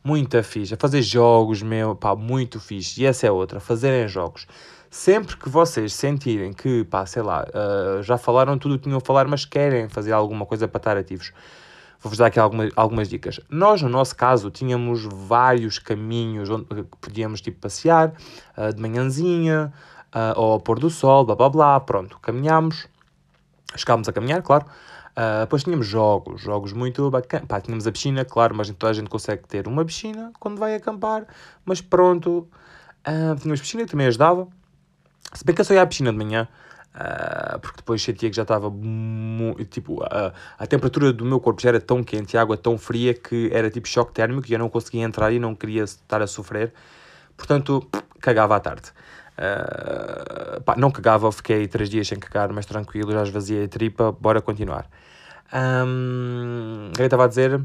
muito 0.02 0.42
fixe. 0.42 0.74
A 0.74 0.76
fazer 0.76 1.02
jogos, 1.02 1.62
meu, 1.62 1.94
pá, 1.94 2.14
muito 2.14 2.58
fixe. 2.58 3.02
E 3.02 3.06
essa 3.06 3.26
é 3.26 3.30
outra, 3.30 3.60
fazerem 3.60 4.08
jogos. 4.08 4.46
Sempre 4.90 5.36
que 5.36 5.48
vocês 5.48 5.94
sentirem 5.94 6.52
que, 6.52 6.84
pá, 6.84 7.06
sei 7.06 7.22
lá, 7.22 7.46
uh, 7.48 8.02
já 8.02 8.18
falaram 8.18 8.58
tudo 8.58 8.74
o 8.74 8.78
que 8.78 8.84
tinham 8.84 8.98
a 8.98 9.00
falar, 9.00 9.26
mas 9.26 9.44
querem 9.44 9.88
fazer 9.88 10.12
alguma 10.12 10.44
coisa 10.44 10.68
para 10.68 10.78
estar 10.78 10.96
ativos, 10.98 11.32
vou-vos 11.98 12.18
dar 12.18 12.26
aqui 12.26 12.38
algumas, 12.38 12.70
algumas 12.76 13.08
dicas. 13.08 13.40
Nós, 13.48 13.80
no 13.80 13.88
nosso 13.88 14.14
caso, 14.14 14.50
tínhamos 14.50 15.04
vários 15.10 15.78
caminhos 15.78 16.50
onde 16.50 16.66
podíamos, 17.00 17.40
tipo, 17.40 17.58
passear 17.58 18.12
uh, 18.58 18.74
de 18.74 18.82
manhãzinha, 18.82 19.72
uh, 20.14 20.38
ou 20.38 20.52
ao 20.52 20.60
pôr 20.60 20.78
do 20.78 20.90
sol, 20.90 21.24
blá 21.24 21.34
blá 21.34 21.48
blá, 21.48 21.80
pronto, 21.80 22.18
caminhámos, 22.20 22.86
chegámos 23.76 24.08
a 24.08 24.12
caminhar, 24.12 24.42
claro, 24.42 24.66
Uh, 25.12 25.40
depois 25.40 25.62
tínhamos 25.62 25.86
jogos, 25.86 26.40
jogos 26.40 26.72
muito 26.72 27.10
bacanas. 27.10 27.46
Pá, 27.46 27.60
tínhamos 27.60 27.86
a 27.86 27.92
piscina, 27.92 28.24
claro, 28.24 28.54
mas 28.54 28.70
toda 28.70 28.90
a 28.90 28.94
gente 28.94 29.10
consegue 29.10 29.46
ter 29.46 29.68
uma 29.68 29.84
piscina 29.84 30.32
quando 30.40 30.58
vai 30.58 30.74
acampar, 30.74 31.26
mas 31.64 31.80
pronto. 31.82 32.48
Uh, 33.06 33.36
tínhamos 33.38 33.60
piscina 33.60 33.84
que 33.84 33.90
também 33.90 34.06
ajudava. 34.06 34.48
Se 35.34 35.44
bem 35.44 35.54
que 35.54 35.60
eu 35.60 35.64
só 35.64 35.74
ia 35.74 35.82
à 35.82 35.86
piscina 35.86 36.10
de 36.10 36.16
manhã, 36.16 36.48
uh, 36.94 37.58
porque 37.60 37.76
depois 37.76 38.02
sentia 38.02 38.30
que 38.30 38.36
já 38.36 38.42
estava. 38.42 38.72
Tipo, 39.70 40.02
uh, 40.02 40.32
a 40.58 40.66
temperatura 40.66 41.12
do 41.12 41.26
meu 41.26 41.40
corpo 41.40 41.60
já 41.60 41.68
era 41.70 41.80
tão 41.80 42.02
quente 42.02 42.34
e 42.34 42.38
a 42.38 42.40
água 42.40 42.56
tão 42.56 42.78
fria 42.78 43.12
que 43.12 43.50
era 43.52 43.68
tipo 43.70 43.86
choque 43.88 44.12
térmico 44.12 44.48
e 44.48 44.54
eu 44.54 44.58
não 44.58 44.70
conseguia 44.70 45.02
entrar 45.04 45.30
e 45.30 45.38
não 45.38 45.54
queria 45.54 45.84
estar 45.84 46.22
a 46.22 46.26
sofrer. 46.26 46.72
Portanto, 47.36 47.86
cagava 48.18 48.56
à 48.56 48.60
tarde. 48.60 48.92
Uh, 49.38 50.62
pá, 50.62 50.74
não 50.76 50.90
cagava, 50.90 51.30
fiquei 51.32 51.66
três 51.66 51.88
dias 51.88 52.06
sem 52.06 52.18
cagar, 52.18 52.52
mas 52.52 52.66
tranquilo, 52.66 53.12
já 53.12 53.22
esvaziei 53.22 53.64
a 53.64 53.68
tripa, 53.68 54.12
bora 54.12 54.40
continuar. 54.40 54.88
Um, 55.52 56.90
eu 56.98 57.04
estava 57.04 57.24
a 57.24 57.28
dizer? 57.28 57.60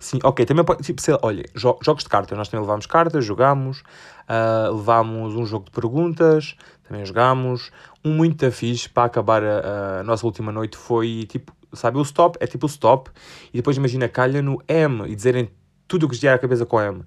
Sim, 0.00 0.18
ok, 0.22 0.44
também 0.44 0.64
pode, 0.64 0.82
tipo, 0.82 1.00
sei, 1.00 1.16
olha, 1.22 1.44
jo 1.54 1.78
jogos 1.82 2.02
de 2.02 2.08
cartas, 2.08 2.36
nós 2.36 2.48
também 2.48 2.64
levámos 2.64 2.86
cartas, 2.86 3.24
jogámos, 3.24 3.82
uh, 4.28 4.74
levámos 4.74 5.34
um 5.34 5.46
jogo 5.46 5.66
de 5.66 5.70
perguntas, 5.70 6.56
também 6.86 7.04
jogámos, 7.04 7.70
um 8.04 8.12
muito 8.12 8.50
fixe 8.50 8.88
para 8.88 9.04
acabar 9.04 9.42
a, 9.42 10.00
a, 10.00 10.02
nossa 10.02 10.26
última 10.26 10.52
noite 10.52 10.76
foi, 10.76 11.24
tipo, 11.28 11.52
sabe, 11.72 11.98
o 11.98 12.02
stop, 12.02 12.36
é 12.40 12.46
tipo 12.46 12.66
o 12.66 12.68
stop, 12.68 13.10
e 13.52 13.58
depois 13.58 13.76
imagina, 13.76 14.08
calha 14.08 14.42
no 14.42 14.62
M, 14.68 15.08
e 15.08 15.14
dizerem 15.14 15.50
tudo 15.88 16.06
o 16.06 16.08
que 16.08 16.16
lhe 16.16 16.28
a 16.28 16.38
cabeça 16.38 16.66
com 16.66 16.80
M, 16.80 17.02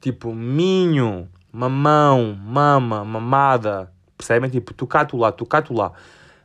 tipo, 0.00 0.34
Minho, 0.34 1.28
mamão, 1.54 2.34
mama, 2.34 3.04
mamada, 3.04 3.90
percebem? 4.18 4.50
Tipo, 4.50 4.74
tu 4.74 4.86
cá, 4.86 5.04
tu 5.04 5.16
lá. 5.16 5.92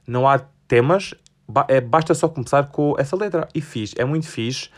Não 0.07 0.27
há 0.27 0.39
temas, 0.67 1.15
é, 1.67 1.81
basta 1.81 2.13
só 2.13 2.29
começar 2.29 2.67
com 2.67 2.95
essa 2.97 3.15
letra. 3.15 3.47
E 3.53 3.59
fiz, 3.59 3.93
é 3.97 4.05
muito 4.05 4.27
fixe. 4.27 4.69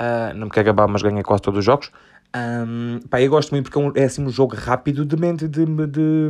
Uh, 0.00 0.34
não 0.34 0.46
me 0.46 0.50
quero 0.50 0.70
acabar, 0.70 0.86
mas 0.86 1.02
ganhei 1.02 1.22
quase 1.22 1.42
todos 1.42 1.58
os 1.58 1.64
jogos. 1.64 1.90
Um, 2.34 3.00
pá, 3.10 3.20
eu 3.20 3.28
gosto 3.28 3.50
muito 3.50 3.70
porque 3.70 3.98
é, 3.98 4.02
é 4.02 4.06
assim 4.06 4.24
um 4.24 4.30
jogo 4.30 4.54
rápido 4.56 5.04
de 5.04 5.16
mente, 5.16 5.46
de, 5.48 5.66
de, 5.66 6.28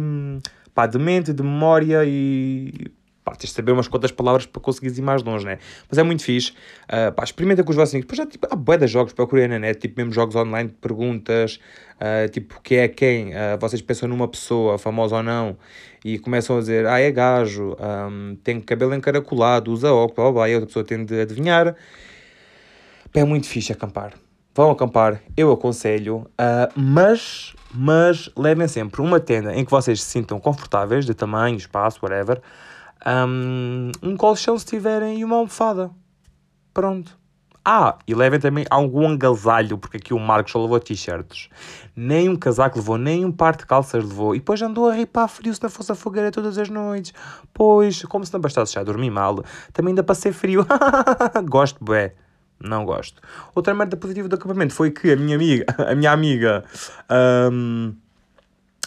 pá, 0.74 0.86
de 0.86 0.98
mente, 0.98 1.32
de 1.32 1.42
memória 1.42 2.02
e 2.04 2.90
pá, 3.24 3.34
tens 3.34 3.50
de 3.50 3.54
saber 3.54 3.72
umas 3.72 3.88
quantas 3.88 4.10
palavras 4.10 4.46
para 4.46 4.60
conseguires 4.60 4.98
ir 4.98 5.02
mais 5.02 5.22
longe, 5.22 5.44
né? 5.44 5.58
Mas 5.88 5.98
é 5.98 6.02
muito 6.02 6.24
fixe. 6.24 6.52
Uh, 6.84 7.12
pá, 7.14 7.24
experimenta 7.24 7.62
com 7.62 7.70
os 7.70 7.76
vossos 7.76 7.94
amigos. 7.94 8.06
Depois 8.10 8.18
já, 8.18 8.30
tipo, 8.30 8.46
há 8.50 8.56
bué 8.56 8.76
de 8.76 8.86
jogos, 8.86 9.12
procurei 9.12 9.46
na 9.46 9.58
net, 9.58 9.80
tipo, 9.80 9.98
mesmo 9.98 10.12
jogos 10.12 10.34
online 10.34 10.70
de 10.70 10.74
perguntas, 10.76 11.60
uh, 11.96 12.28
tipo, 12.30 12.60
quem 12.62 12.78
é 12.78 12.88
quem? 12.88 13.28
Uh, 13.30 13.58
vocês 13.60 13.80
pensam 13.80 14.08
numa 14.08 14.26
pessoa, 14.26 14.78
famosa 14.78 15.16
ou 15.16 15.22
não, 15.22 15.56
e 16.04 16.18
começam 16.18 16.56
a 16.56 16.60
dizer, 16.60 16.86
ah, 16.86 16.98
é 16.98 17.10
gajo, 17.10 17.76
um, 17.80 18.36
tem 18.42 18.60
cabelo 18.60 18.94
encaracolado, 18.94 19.72
usa 19.72 19.92
óculos, 19.92 20.32
blá, 20.32 20.32
blá, 20.32 20.48
e 20.48 20.52
a 20.52 20.56
outra 20.56 20.66
pessoa 20.66 20.84
tem 20.84 21.04
de 21.04 21.20
adivinhar. 21.20 21.74
Pá, 23.12 23.20
é 23.20 23.24
muito 23.24 23.46
fixe 23.46 23.72
acampar. 23.72 24.14
Vão 24.54 24.70
acampar, 24.70 25.22
eu 25.34 25.50
aconselho, 25.50 26.26
mas, 26.76 27.54
mas 27.72 28.28
levem 28.36 28.68
sempre 28.68 29.00
uma 29.00 29.18
tenda 29.18 29.54
em 29.54 29.64
que 29.64 29.70
vocês 29.70 30.02
se 30.02 30.10
sintam 30.10 30.38
confortáveis, 30.38 31.06
de 31.06 31.14
tamanho, 31.14 31.56
espaço, 31.56 32.00
whatever, 32.02 32.42
um, 33.06 33.90
um 34.02 34.16
colchão 34.16 34.58
se 34.58 34.66
tiverem 34.66 35.20
e 35.20 35.24
uma 35.24 35.36
almofada. 35.36 35.90
Pronto. 36.72 37.18
Ah, 37.64 37.96
e 38.08 38.14
levem 38.14 38.40
também 38.40 38.64
algum 38.68 39.08
agasalho, 39.12 39.78
porque 39.78 39.96
aqui 39.96 40.12
o 40.12 40.18
Marcos 40.18 40.50
só 40.50 40.60
levou 40.60 40.80
t-shirts. 40.80 41.48
Nem 41.94 42.28
um 42.28 42.34
casaco 42.34 42.78
levou, 42.78 42.98
nem 42.98 43.24
um 43.24 43.30
par 43.30 43.54
de 43.54 43.64
calças 43.64 44.02
levou. 44.02 44.34
E 44.34 44.38
depois 44.38 44.60
andou 44.60 44.88
a 44.88 44.92
ripar 44.92 45.28
frio 45.28 45.54
se 45.54 45.62
não 45.62 45.70
fosse 45.70 45.92
a 45.92 45.94
fogueira 45.94 46.32
todas 46.32 46.58
as 46.58 46.68
noites. 46.68 47.12
Pois, 47.54 48.02
como 48.06 48.26
se 48.26 48.32
não 48.32 48.40
bastasse 48.40 48.74
já 48.74 48.82
dormir 48.82 49.10
mal, 49.10 49.44
também 49.72 49.92
ainda 49.92 50.02
para 50.02 50.16
ser 50.16 50.32
frio. 50.32 50.66
gosto, 51.48 51.84
bué. 51.84 52.14
Não 52.58 52.84
gosto. 52.84 53.20
Outra 53.54 53.74
merda 53.74 53.96
positiva 53.96 54.28
do 54.28 54.34
acampamento 54.34 54.74
foi 54.74 54.90
que 54.90 55.12
a 55.12 55.16
minha 55.16 55.36
amiga, 55.36 55.64
a 55.78 55.94
minha 55.94 56.10
amiga, 56.10 56.64
um, 57.52 57.94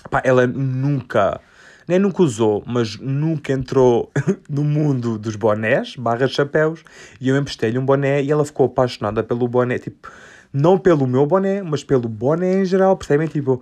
pá, 0.10 0.22
ela 0.26 0.46
nunca 0.48 1.40
nem 1.88 2.00
nunca 2.00 2.24
usou, 2.24 2.64
mas 2.66 2.98
nunca 2.98 3.54
entrou 3.54 4.12
no 4.50 4.64
mundo 4.64 5.18
dos 5.18 5.36
bonés, 5.36 5.96
barra 5.96 6.28
chapéus, 6.28 6.84
e 7.20 7.30
eu 7.30 7.38
emprestei-lhe 7.38 7.78
um 7.78 7.86
boné 7.86 8.22
e 8.24 8.32
ela 8.32 8.46
ficou 8.46 8.66
apaixonada 8.66 9.24
pelo 9.24 9.48
boné, 9.48 9.78
tipo, 9.78 10.10
não 10.52 10.78
pelo 10.78 11.06
meu 11.06 11.26
boné, 11.26 11.62
mas 11.62 11.84
pelo 11.84 12.08
boné 12.08 12.62
em 12.62 12.66
geral, 12.66 12.96
percebem? 12.96 13.28
Tipo, 13.28 13.62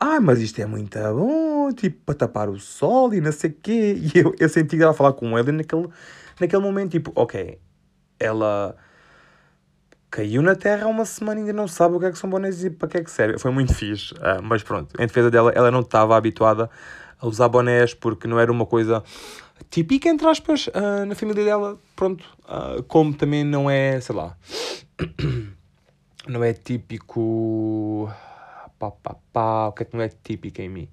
ah, 0.00 0.20
mas 0.20 0.40
isto 0.40 0.60
é 0.60 0.66
muito 0.66 0.98
bom, 0.98 1.72
tipo, 1.72 1.98
para 2.04 2.14
tapar 2.14 2.48
o 2.48 2.58
sol 2.58 3.14
e 3.14 3.20
não 3.20 3.32
sei 3.32 3.50
o 3.50 3.56
quê. 3.62 3.96
E 4.14 4.18
eu, 4.18 4.34
eu 4.38 4.48
senti 4.48 4.80
ela 4.80 4.92
falar 4.92 5.12
com 5.12 5.38
ele 5.38 5.52
naquele, 5.52 5.88
naquele 6.40 6.62
momento, 6.62 6.92
tipo, 6.92 7.12
ok, 7.14 7.58
ela 8.18 8.76
caiu 10.10 10.40
na 10.40 10.54
terra 10.54 10.86
há 10.86 10.88
uma 10.88 11.04
semana 11.04 11.40
e 11.40 11.42
ainda 11.42 11.52
não 11.52 11.68
sabe 11.68 11.96
o 11.96 12.00
que 12.00 12.06
é 12.06 12.10
que 12.10 12.18
são 12.18 12.30
bonés 12.30 12.64
e 12.64 12.70
para 12.70 12.88
que 12.88 12.96
é 12.98 13.04
que 13.04 13.10
serve. 13.10 13.38
Foi 13.38 13.50
muito 13.50 13.74
fixe, 13.74 14.14
uh, 14.14 14.42
mas 14.42 14.62
pronto, 14.62 14.94
em 14.98 15.06
defesa 15.06 15.30
dela, 15.30 15.52
ela 15.54 15.70
não 15.70 15.80
estava 15.80 16.16
habituada 16.16 16.70
a 17.20 17.26
usar 17.26 17.48
bonés 17.48 17.94
porque 17.94 18.26
não 18.26 18.38
era 18.38 18.50
uma 18.50 18.66
coisa 18.66 19.02
típica, 19.70 20.08
entre 20.08 20.26
aspas, 20.26 20.66
uh, 20.68 21.04
na 21.06 21.14
família 21.14 21.44
dela. 21.44 21.78
Pronto, 21.94 22.24
uh, 22.44 22.82
como 22.84 23.14
também 23.14 23.44
não 23.44 23.70
é, 23.70 24.00
sei 24.00 24.14
lá, 24.14 24.36
não 26.28 26.42
é 26.42 26.52
típico. 26.52 28.10
Pá, 28.78 28.90
pá, 28.90 29.16
pá, 29.32 29.66
o 29.68 29.72
que 29.72 29.82
é 29.82 29.86
que 29.86 29.96
não 29.96 30.02
é 30.02 30.08
típico 30.08 30.60
em 30.60 30.68
mim? 30.68 30.88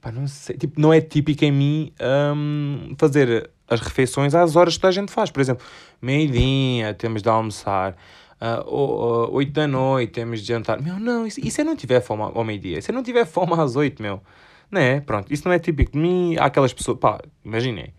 Pá, 0.00 0.12
não 0.12 0.26
sei. 0.28 0.56
Tipo, 0.56 0.80
não 0.80 0.92
é 0.92 1.00
típico 1.00 1.44
em 1.44 1.52
mim 1.52 1.92
um, 2.36 2.94
fazer 2.98 3.50
as 3.66 3.80
refeições 3.80 4.34
às 4.34 4.54
horas 4.54 4.76
que 4.76 4.86
a 4.86 4.90
gente 4.90 5.10
faz. 5.10 5.30
Por 5.30 5.40
exemplo, 5.40 5.64
meio-dia 6.00 6.92
temos 6.94 7.22
de 7.22 7.28
almoçar. 7.28 7.96
Uh, 8.40 9.30
8 9.32 9.52
da 9.52 9.66
noite 9.66 10.12
temos 10.12 10.42
de 10.42 10.48
jantar. 10.48 10.82
Meu, 10.82 10.98
não, 10.98 11.26
e 11.26 11.30
se 11.30 11.60
eu 11.60 11.64
não 11.64 11.74
tiver 11.74 12.00
fome 12.02 12.22
ao 12.22 12.44
meio-dia? 12.44 12.82
Se 12.82 12.90
eu 12.90 12.94
não 12.94 13.02
tiver 13.02 13.24
fome 13.24 13.54
às 13.58 13.74
8, 13.76 14.02
meu, 14.02 14.20
né? 14.70 15.00
Pronto, 15.00 15.32
isso 15.32 15.46
não 15.46 15.52
é 15.52 15.58
típico 15.58 15.92
de 15.92 15.98
mim. 15.98 16.36
Há 16.38 16.46
aquelas 16.46 16.72
pessoas, 16.72 16.98
pá, 16.98 17.20
imaginem. 17.44 17.92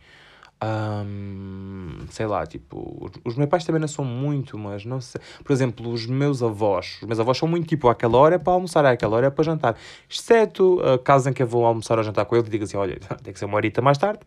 Um, 0.64 2.08
sei 2.10 2.26
lá, 2.26 2.46
tipo, 2.46 3.12
os, 3.26 3.36
meus 3.36 3.50
pais 3.50 3.66
também 3.66 3.80
não 3.80 3.88
são 3.88 4.06
muito, 4.06 4.58
mas 4.58 4.86
não 4.86 5.02
sei. 5.02 5.22
Por 5.44 5.52
exemplo, 5.52 5.92
os 5.92 6.06
meus 6.06 6.42
avós, 6.42 6.98
os 7.02 7.08
meus 7.08 7.20
avós 7.20 7.38
são 7.38 7.48
muito 7.48 7.68
tipo, 7.68 7.90
àquela 7.90 8.18
hora 8.18 8.36
é 8.36 8.38
para 8.38 8.54
almoçar, 8.54 8.86
àquela 8.86 9.18
hora 9.18 9.28
é 9.28 9.30
para 9.30 9.44
jantar. 9.44 9.76
Exceto 10.10 10.80
uh, 10.80 10.98
caso 10.98 11.30
em 11.30 11.34
que 11.34 11.44
eu 11.44 11.48
vou 11.48 11.66
almoçar 11.66 11.98
ou 11.98 12.04
jantar 12.04 12.26
com 12.26 12.36
ele 12.36 12.58
e 12.58 12.64
assim: 12.64 12.78
olha, 12.78 12.98
tem 13.22 13.34
que 13.34 13.40
ser 13.40 13.46
uma 13.46 13.58
horita 13.58 13.82
mais 13.82 13.98
tarde, 13.98 14.22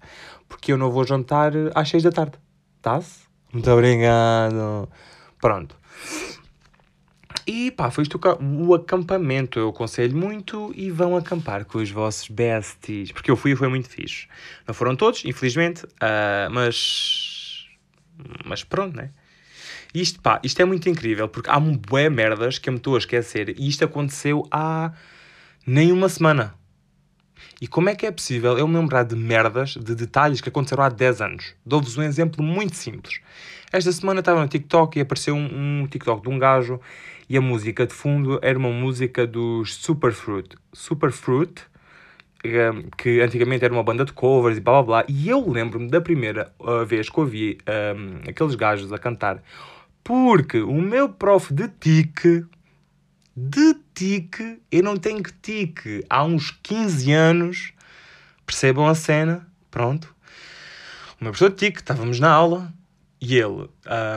porque 0.46 0.72
eu 0.72 0.78
não 0.78 0.90
vou 0.90 1.04
jantar 1.04 1.52
às 1.74 1.88
seis 1.88 2.02
da 2.02 2.12
tarde. 2.12 2.38
Tá-se? 2.82 3.26
Muito 3.52 3.70
obrigado. 3.70 4.88
Pronto. 5.40 5.76
E 7.50 7.70
pá, 7.70 7.90
foi 7.90 8.02
isto 8.02 8.20
o 8.42 8.74
acampamento. 8.74 9.58
Eu 9.58 9.70
aconselho 9.70 10.14
muito 10.14 10.70
e 10.76 10.90
vão 10.90 11.16
acampar 11.16 11.64
com 11.64 11.78
os 11.78 11.90
vossos 11.90 12.28
besties. 12.28 13.10
Porque 13.10 13.30
eu 13.30 13.36
fui 13.36 13.52
e 13.52 13.56
foi 13.56 13.68
muito 13.68 13.88
fixe. 13.88 14.28
Não 14.66 14.74
foram 14.74 14.94
todos, 14.94 15.24
infelizmente, 15.24 15.84
uh, 15.84 16.50
mas. 16.50 17.66
Mas 18.44 18.62
pronto, 18.62 18.94
né? 18.94 19.12
Isto, 19.94 20.20
pá, 20.20 20.38
isto 20.44 20.60
é 20.60 20.66
muito 20.66 20.90
incrível 20.90 21.26
porque 21.26 21.48
há 21.48 21.56
um 21.56 21.74
bué 21.74 22.10
merdas 22.10 22.58
que 22.58 22.68
eu 22.68 22.72
me 22.74 22.78
estou 22.78 22.96
a 22.96 22.98
esquecer 22.98 23.58
e 23.58 23.66
isto 23.66 23.82
aconteceu 23.82 24.46
há 24.50 24.92
nem 25.66 25.90
uma 25.90 26.10
semana. 26.10 26.54
E 27.60 27.66
como 27.66 27.88
é 27.88 27.94
que 27.96 28.06
é 28.06 28.10
possível 28.12 28.56
eu 28.56 28.68
me 28.68 28.76
lembrar 28.76 29.02
de 29.02 29.16
merdas, 29.16 29.70
de 29.70 29.94
detalhes 29.94 30.40
que 30.40 30.48
aconteceram 30.48 30.84
há 30.84 30.88
10 30.88 31.20
anos? 31.20 31.54
Dou-vos 31.66 31.96
um 31.96 32.02
exemplo 32.02 32.40
muito 32.40 32.76
simples. 32.76 33.20
Esta 33.72 33.90
semana 33.90 34.20
estava 34.20 34.40
no 34.40 34.46
TikTok 34.46 34.96
e 34.96 35.02
apareceu 35.02 35.34
um, 35.34 35.82
um 35.82 35.86
TikTok 35.88 36.22
de 36.22 36.28
um 36.28 36.38
gajo 36.38 36.80
e 37.28 37.36
a 37.36 37.40
música 37.40 37.84
de 37.84 37.92
fundo 37.92 38.38
era 38.42 38.56
uma 38.56 38.70
música 38.70 39.26
dos 39.26 39.74
Superfruit. 39.74 40.56
Superfruit, 40.72 41.62
um, 42.44 42.88
que 42.96 43.20
antigamente 43.20 43.64
era 43.64 43.74
uma 43.74 43.82
banda 43.82 44.04
de 44.04 44.12
covers 44.12 44.56
e 44.56 44.60
blá 44.60 44.74
blá 44.74 44.82
blá. 44.82 45.04
E 45.08 45.28
eu 45.28 45.50
lembro-me 45.50 45.88
da 45.88 46.00
primeira 46.00 46.52
uh, 46.60 46.86
vez 46.86 47.10
que 47.10 47.18
ouvi 47.18 47.58
um, 47.68 48.30
aqueles 48.30 48.54
gajos 48.54 48.92
a 48.92 48.98
cantar, 48.98 49.42
porque 50.04 50.60
o 50.60 50.80
meu 50.80 51.08
prof 51.08 51.52
de 51.52 51.66
tique, 51.68 52.46
de 53.38 53.74
tique, 53.94 54.60
eu 54.70 54.82
não 54.82 54.96
tenho 54.96 55.22
tique 55.40 56.04
há 56.10 56.24
uns 56.24 56.50
15 56.50 57.12
anos, 57.12 57.72
percebam 58.44 58.88
a 58.88 58.94
cena, 58.94 59.46
pronto. 59.70 60.12
O 61.20 61.24
meu 61.24 61.32
professor 61.32 61.50
de 61.50 61.56
tique, 61.56 61.78
estávamos 61.78 62.18
na 62.18 62.30
aula, 62.30 62.72
e 63.20 63.36
ele, 63.36 63.68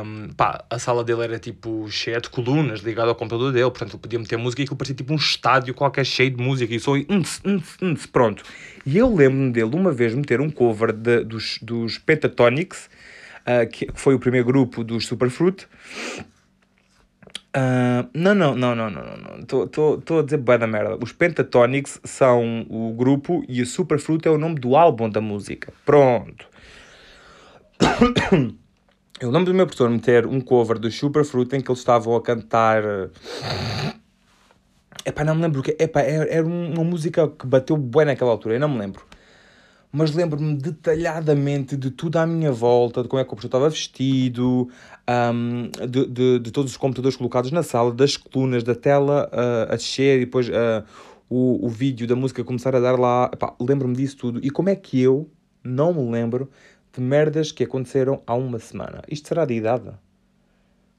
um, 0.04 0.30
pá, 0.36 0.64
a 0.70 0.78
sala 0.78 1.04
dele 1.04 1.24
era 1.24 1.40
tipo 1.40 1.90
cheia 1.90 2.20
de 2.20 2.30
colunas 2.30 2.82
ligado 2.82 3.10
ao 3.10 3.16
computador 3.16 3.52
dele, 3.52 3.70
portanto 3.70 3.94
ele 3.94 4.02
podia 4.02 4.20
meter 4.20 4.38
música 4.38 4.62
e 4.62 4.64
aquilo 4.64 4.78
parecia 4.78 4.96
tipo 4.96 5.12
um 5.12 5.18
estádio 5.18 5.74
qualquer 5.74 6.06
cheio 6.06 6.30
de 6.30 6.42
música 6.42 6.74
e 6.74 6.80
só 6.80 6.94
uns, 7.10 7.42
uns, 7.82 8.06
pronto. 8.06 8.44
E 8.86 8.98
eu 8.98 9.14
lembro-me 9.14 9.52
dele 9.52 9.76
uma 9.76 9.92
vez 9.92 10.14
meter 10.14 10.40
um 10.40 10.52
cover 10.52 10.94
de, 10.94 11.24
dos, 11.24 11.58
dos 11.62 11.98
Pentatonics, 11.98 12.90
uh, 13.42 13.68
que 13.68 13.88
foi 13.96 14.14
o 14.14 14.20
primeiro 14.20 14.46
grupo 14.46 14.84
dos 14.84 15.08
Superfruit. 15.08 15.68
Uh, 17.54 18.08
não, 18.14 18.34
não, 18.34 18.56
não, 18.56 18.74
não, 18.74 18.90
não, 18.90 19.04
não, 19.04 19.40
estou 19.66 20.20
a 20.20 20.24
dizer 20.24 20.38
bué 20.38 20.58
da 20.58 20.68
merda. 20.68 20.98
Os 21.02 21.12
Pentatonics 21.12 22.00
são 22.04 22.66
o 22.70 22.94
grupo 22.94 23.44
e 23.48 23.62
o 23.62 23.66
Superfruit 23.66 24.26
é 24.26 24.32
o 24.32 24.38
nome 24.38 24.56
do 24.56 24.78
álbum 24.78 25.10
da 25.10 25.20
música. 25.20 25.74
Pronto. 25.86 26.48
Eu 29.20 29.30
lembro 29.30 29.52
do 29.52 29.54
meu 29.54 29.68
professor 29.68 29.88
meter 29.90 30.26
um 30.26 30.42
cover 30.42 30.80
do 30.80 30.90
Superfruit 30.90 31.56
em 31.56 31.62
que 31.62 31.70
eles 31.70 31.80
estavam 31.80 32.16
a 32.16 32.22
cantar. 32.24 32.84
Eh, 32.84 33.10
epá, 35.06 35.24
não 35.24 35.36
me 35.36 35.44
lembro 35.44 35.60
o 35.60 35.64
que. 35.64 35.76
Epá, 35.78 36.02
era 36.02 36.44
uma 36.44 36.84
música 36.84 37.28
que 37.28 37.46
bateu 37.46 37.78
bem 37.78 38.06
naquela 38.06 38.32
altura, 38.32 38.56
eu 38.56 38.60
não 38.60 38.70
me 38.70 38.80
lembro. 38.80 39.06
Mas 39.92 40.16
lembro-me 40.16 40.56
detalhadamente 40.56 41.78
de 41.78 41.92
tudo 41.92 42.18
à 42.18 42.26
minha 42.26 42.52
volta, 42.52 43.04
de 43.04 43.10
como 43.10 43.20
é 43.22 43.24
que 43.24 43.28
o 43.28 43.36
professor 43.36 43.48
estava 43.48 43.70
vestido, 43.70 44.70
um, 45.34 45.70
de, 45.88 46.06
de, 46.06 46.40
de, 46.40 46.52
todos 46.52 46.72
os 46.72 46.78
computadores 46.78 47.18
colocados 47.18 47.52
na 47.52 47.64
sala, 47.64 47.92
das 47.92 48.18
colunas, 48.18 48.64
da 48.64 48.76
tela 48.76 49.30
uh, 49.32 49.74
a 49.74 49.76
descer 49.76 50.18
e 50.18 50.26
depois 50.26 50.48
uh, 50.50 50.84
o, 51.30 51.66
o 51.66 51.70
vídeo 51.70 52.08
da 52.08 52.16
música 52.16 52.44
começar 52.44 52.76
a 52.76 52.80
dar 52.80 53.00
lá. 53.00 53.32
Lembro-me 53.60 53.96
disso 53.96 54.18
tudo. 54.18 54.40
E 54.44 54.50
como 54.50 54.70
é 54.70 54.76
que 54.76 55.02
eu 55.02 55.30
não 55.64 55.94
me 55.94 56.12
lembro 56.12 56.50
de 56.94 57.02
merdas 57.02 57.52
que 57.52 57.64
aconteceram 57.64 58.22
há 58.28 58.36
uma 58.36 58.60
semana. 58.60 59.02
Isto 59.08 59.30
será 59.30 59.46
de 59.46 59.54
idade? 59.54 59.92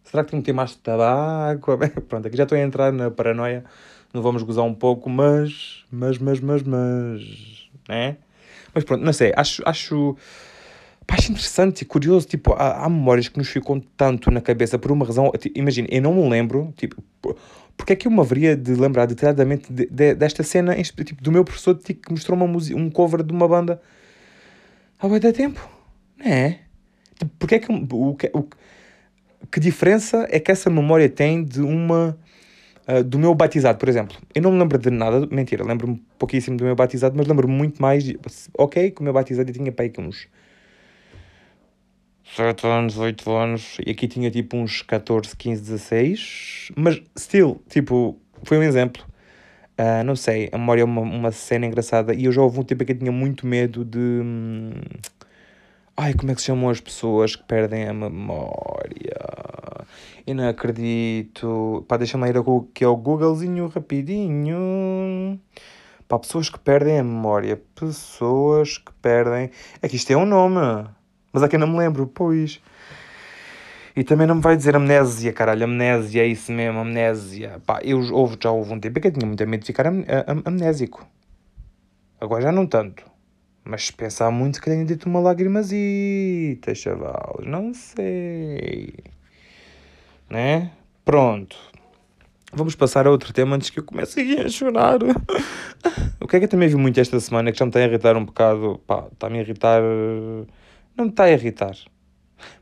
Será 0.04 0.24
que 0.24 0.30
tenho 0.30 0.42
que 0.42 0.46
ter 0.46 0.52
mais 0.52 0.74
tabaco? 0.74 1.78
Pronto, 2.08 2.26
aqui 2.26 2.36
já 2.36 2.44
estou 2.44 2.56
a 2.56 2.60
entrar 2.60 2.92
na 2.92 3.10
paranoia. 3.10 3.64
Não 4.12 4.22
vamos 4.22 4.42
gozar 4.42 4.64
um 4.64 4.74
pouco, 4.74 5.08
mas. 5.08 5.84
Mas, 5.90 6.18
mas, 6.18 6.40
mas, 6.40 6.62
mas. 6.62 7.70
Né? 7.88 8.16
Mas 8.74 8.84
pronto, 8.84 9.02
não 9.02 9.12
sei. 9.12 9.32
Acho. 9.34 9.62
acho 9.64 10.16
acho 11.12 11.30
interessante 11.30 11.82
e 11.82 11.84
curioso, 11.84 12.26
tipo, 12.26 12.54
há, 12.54 12.84
há, 12.84 12.88
memórias 12.88 13.28
que 13.28 13.38
nos 13.38 13.48
ficam 13.48 13.80
tanto 13.96 14.30
na 14.30 14.40
cabeça 14.40 14.78
por 14.78 14.90
uma 14.90 15.04
razão, 15.04 15.30
tipo, 15.38 15.58
imagina, 15.58 15.88
eu 15.90 16.00
não 16.00 16.14
me 16.14 16.28
lembro, 16.28 16.72
tipo, 16.76 17.02
porque 17.76 17.92
é 17.92 17.96
que 17.96 18.06
eu 18.06 18.10
me 18.10 18.20
haveria 18.20 18.56
de 18.56 18.74
lembrar 18.74 19.06
detalhadamente 19.06 19.72
de, 19.72 19.86
de, 19.86 20.14
desta 20.14 20.42
cena, 20.42 20.74
tipo, 20.82 21.22
do 21.22 21.30
meu 21.30 21.44
professor 21.44 21.74
de, 21.74 21.94
que 21.94 22.10
mostrou 22.10 22.36
uma 22.36 22.46
um 22.46 22.90
cover 22.90 23.22
de 23.22 23.32
uma 23.32 23.46
banda 23.46 23.80
há 24.98 25.08
muito 25.08 25.32
tempo? 25.32 25.68
É. 26.24 26.58
Tipo, 27.18 27.30
porque 27.38 27.54
é 27.56 27.58
que, 27.58 27.72
o, 27.72 28.14
que, 28.14 28.30
o, 28.32 28.48
que 29.50 29.60
diferença 29.60 30.26
é 30.30 30.40
que 30.40 30.50
essa 30.50 30.70
memória 30.70 31.08
tem 31.08 31.44
de 31.44 31.60
uma. 31.60 32.16
Uh, 32.88 33.04
do 33.04 33.16
meu 33.16 33.32
batizado, 33.32 33.78
por 33.78 33.88
exemplo. 33.88 34.16
Eu 34.34 34.42
não 34.42 34.50
me 34.50 34.58
lembro 34.58 34.76
de 34.76 34.90
nada, 34.90 35.24
mentira, 35.30 35.64
lembro-me 35.64 36.02
pouquíssimo 36.18 36.56
do 36.56 36.64
meu 36.64 36.74
batizado, 36.74 37.16
mas 37.16 37.28
lembro-me 37.28 37.54
muito 37.54 37.80
mais. 37.80 38.02
De, 38.02 38.18
ok, 38.58 38.90
que 38.90 39.00
o 39.00 39.04
meu 39.04 39.12
batizado 39.12 39.50
eu 39.50 39.54
tinha 39.54 39.70
pai 39.70 39.88
que 39.88 40.00
uns 40.00 40.26
7 42.24 42.66
anos, 42.66 42.96
8 42.98 43.30
anos, 43.30 43.76
e 43.84 43.90
aqui 43.90 44.08
tinha 44.08 44.30
tipo 44.30 44.56
uns 44.56 44.82
14, 44.82 45.36
15, 45.36 45.60
16, 45.62 46.72
mas 46.76 47.02
still, 47.18 47.62
tipo, 47.68 48.18
foi 48.42 48.58
um 48.58 48.62
exemplo. 48.62 49.04
Uh, 49.78 50.04
não 50.04 50.14
sei, 50.14 50.48
a 50.52 50.58
memória 50.58 50.82
é 50.82 50.84
uma, 50.84 51.00
uma 51.00 51.32
cena 51.32 51.66
engraçada 51.66 52.14
e 52.14 52.26
eu 52.26 52.32
já 52.32 52.42
houve 52.42 52.60
um 52.60 52.62
tempo 52.62 52.84
que 52.84 52.92
eu 52.92 52.98
tinha 52.98 53.12
muito 53.12 53.46
medo 53.46 53.84
de. 53.84 53.98
Hum, 53.98 54.72
Ai, 55.96 56.14
como 56.14 56.32
é 56.32 56.34
que 56.34 56.40
se 56.40 56.46
chamam 56.46 56.70
as 56.70 56.80
pessoas 56.80 57.36
que 57.36 57.44
perdem 57.44 57.86
a 57.86 57.92
memória? 57.92 59.14
Eu 60.26 60.34
não 60.34 60.48
acredito. 60.48 61.84
Pá, 61.86 61.96
deixa-me 61.98 62.28
ir 62.28 62.36
ao 62.36 62.96
Googlezinho 62.96 63.68
rapidinho. 63.68 65.38
Pá, 66.08 66.18
pessoas 66.18 66.48
que 66.48 66.58
perdem 66.58 66.98
a 66.98 67.04
memória. 67.04 67.60
Pessoas 67.74 68.78
que 68.78 68.92
perdem. 69.02 69.50
É 69.82 69.88
que 69.88 69.96
isto 69.96 70.10
é 70.10 70.16
um 70.16 70.24
nome. 70.26 70.88
Mas 71.32 71.42
aqui 71.42 71.56
não 71.56 71.66
me 71.66 71.78
lembro, 71.78 72.06
pois. 72.06 72.60
E 73.94 74.02
também 74.02 74.26
não 74.26 74.36
me 74.36 74.40
vai 74.40 74.56
dizer 74.56 74.74
amnésia, 74.74 75.32
caralho. 75.32 75.64
Amnésia, 75.64 76.22
é 76.22 76.26
isso 76.26 76.50
mesmo, 76.52 76.80
amnésia. 76.80 77.60
Pá, 77.66 77.80
eu 77.82 78.00
houve, 78.12 78.38
já 78.42 78.50
houve 78.50 78.72
um 78.72 78.80
tempo 78.80 79.00
que 79.00 79.08
eu 79.08 79.12
tinha 79.12 79.26
muito 79.26 79.46
medo 79.46 79.60
de 79.60 79.66
ficar 79.66 79.86
am 79.86 80.04
am 80.26 80.42
amnésico. 80.44 81.06
Agora 82.20 82.42
já 82.42 82.52
não 82.52 82.66
tanto. 82.66 83.04
Mas 83.64 83.86
se 83.86 83.92
pensar 83.92 84.30
muito, 84.30 84.60
que 84.60 84.70
tenho 84.70 84.84
dito 84.84 85.08
uma 85.08 85.20
lagrimazita, 85.20 86.74
chavalos. 86.74 87.46
Não 87.46 87.72
sei. 87.74 88.94
Né? 90.28 90.72
Pronto. 91.04 91.56
Vamos 92.52 92.74
passar 92.74 93.06
a 93.06 93.10
outro 93.10 93.32
tema 93.32 93.56
antes 93.56 93.70
que 93.70 93.78
eu 93.78 93.84
comece 93.84 94.20
a 94.38 94.48
chorar. 94.48 94.98
o 96.20 96.26
que 96.26 96.36
é 96.36 96.38
que 96.38 96.44
eu 96.44 96.48
também 96.48 96.68
vi 96.68 96.76
muito 96.76 97.00
esta 97.00 97.18
semana 97.20 97.52
que 97.52 97.58
já 97.58 97.64
me 97.64 97.70
está 97.70 97.80
a 97.80 97.84
irritar 97.84 98.16
um 98.16 98.24
bocado. 98.24 98.80
Pá, 98.86 99.06
está-me 99.12 99.38
a 99.38 99.42
irritar. 99.42 99.82
Não 100.96 101.06
me 101.06 101.10
está 101.10 101.24
a 101.24 101.30
irritar. 101.30 101.76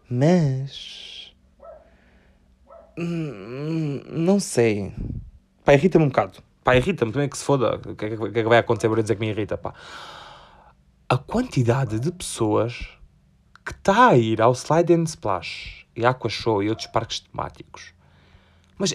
Mas. 0.08 1.34
Hum, 2.98 4.02
não 4.08 4.38
sei. 4.40 4.92
Pá, 5.64 5.74
irrita-me 5.74 6.04
um 6.04 6.08
bocado. 6.08 6.42
Pá, 6.62 6.76
irrita-me 6.76 7.12
também 7.12 7.28
que 7.28 7.38
se 7.38 7.44
foda. 7.44 7.76
O 7.76 7.94
que 7.94 8.04
é 8.04 8.16
que, 8.16 8.38
é 8.38 8.42
vai 8.42 8.58
acontecer 8.58 8.88
para 8.88 9.02
dizer 9.02 9.14
que 9.14 9.20
me 9.20 9.30
irrita? 9.30 9.56
Pá 9.56 9.74
a 11.10 11.18
quantidade 11.18 11.98
de 11.98 12.12
pessoas 12.12 12.88
que 13.66 13.72
está 13.72 14.10
a 14.10 14.16
ir 14.16 14.40
ao 14.40 14.52
Slide 14.52 14.94
and 14.94 15.02
Splash 15.02 15.84
e 15.96 16.06
Aqua 16.06 16.30
Show 16.30 16.62
e 16.62 16.68
outros 16.68 16.86
parques 16.86 17.18
temáticos. 17.18 17.92
Mas 18.78 18.94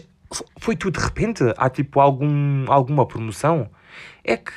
foi 0.58 0.78
tudo 0.78 0.98
de 0.98 1.04
repente? 1.06 1.43
Há 1.58 1.69
tipo 1.69 2.00
algum, 2.00 2.71
alguma 2.71 3.06
promoção? 3.06 3.69
É 4.24 4.38
que, 4.38 4.54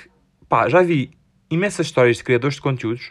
pá, 0.48 0.68
já 0.68 0.82
vi 0.82 1.10
imensas 1.50 1.86
histórias 1.86 2.18
de 2.18 2.22
criadores 2.22 2.54
de 2.54 2.60
conteúdos, 2.60 3.10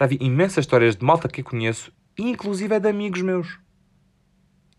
já 0.00 0.06
vi 0.06 0.16
imensas 0.18 0.64
histórias 0.64 0.96
de 0.96 1.04
malta 1.04 1.28
que 1.28 1.42
conheço, 1.42 1.92
inclusive 2.18 2.74
é 2.74 2.80
de 2.80 2.88
amigos 2.88 3.20
meus. 3.20 3.58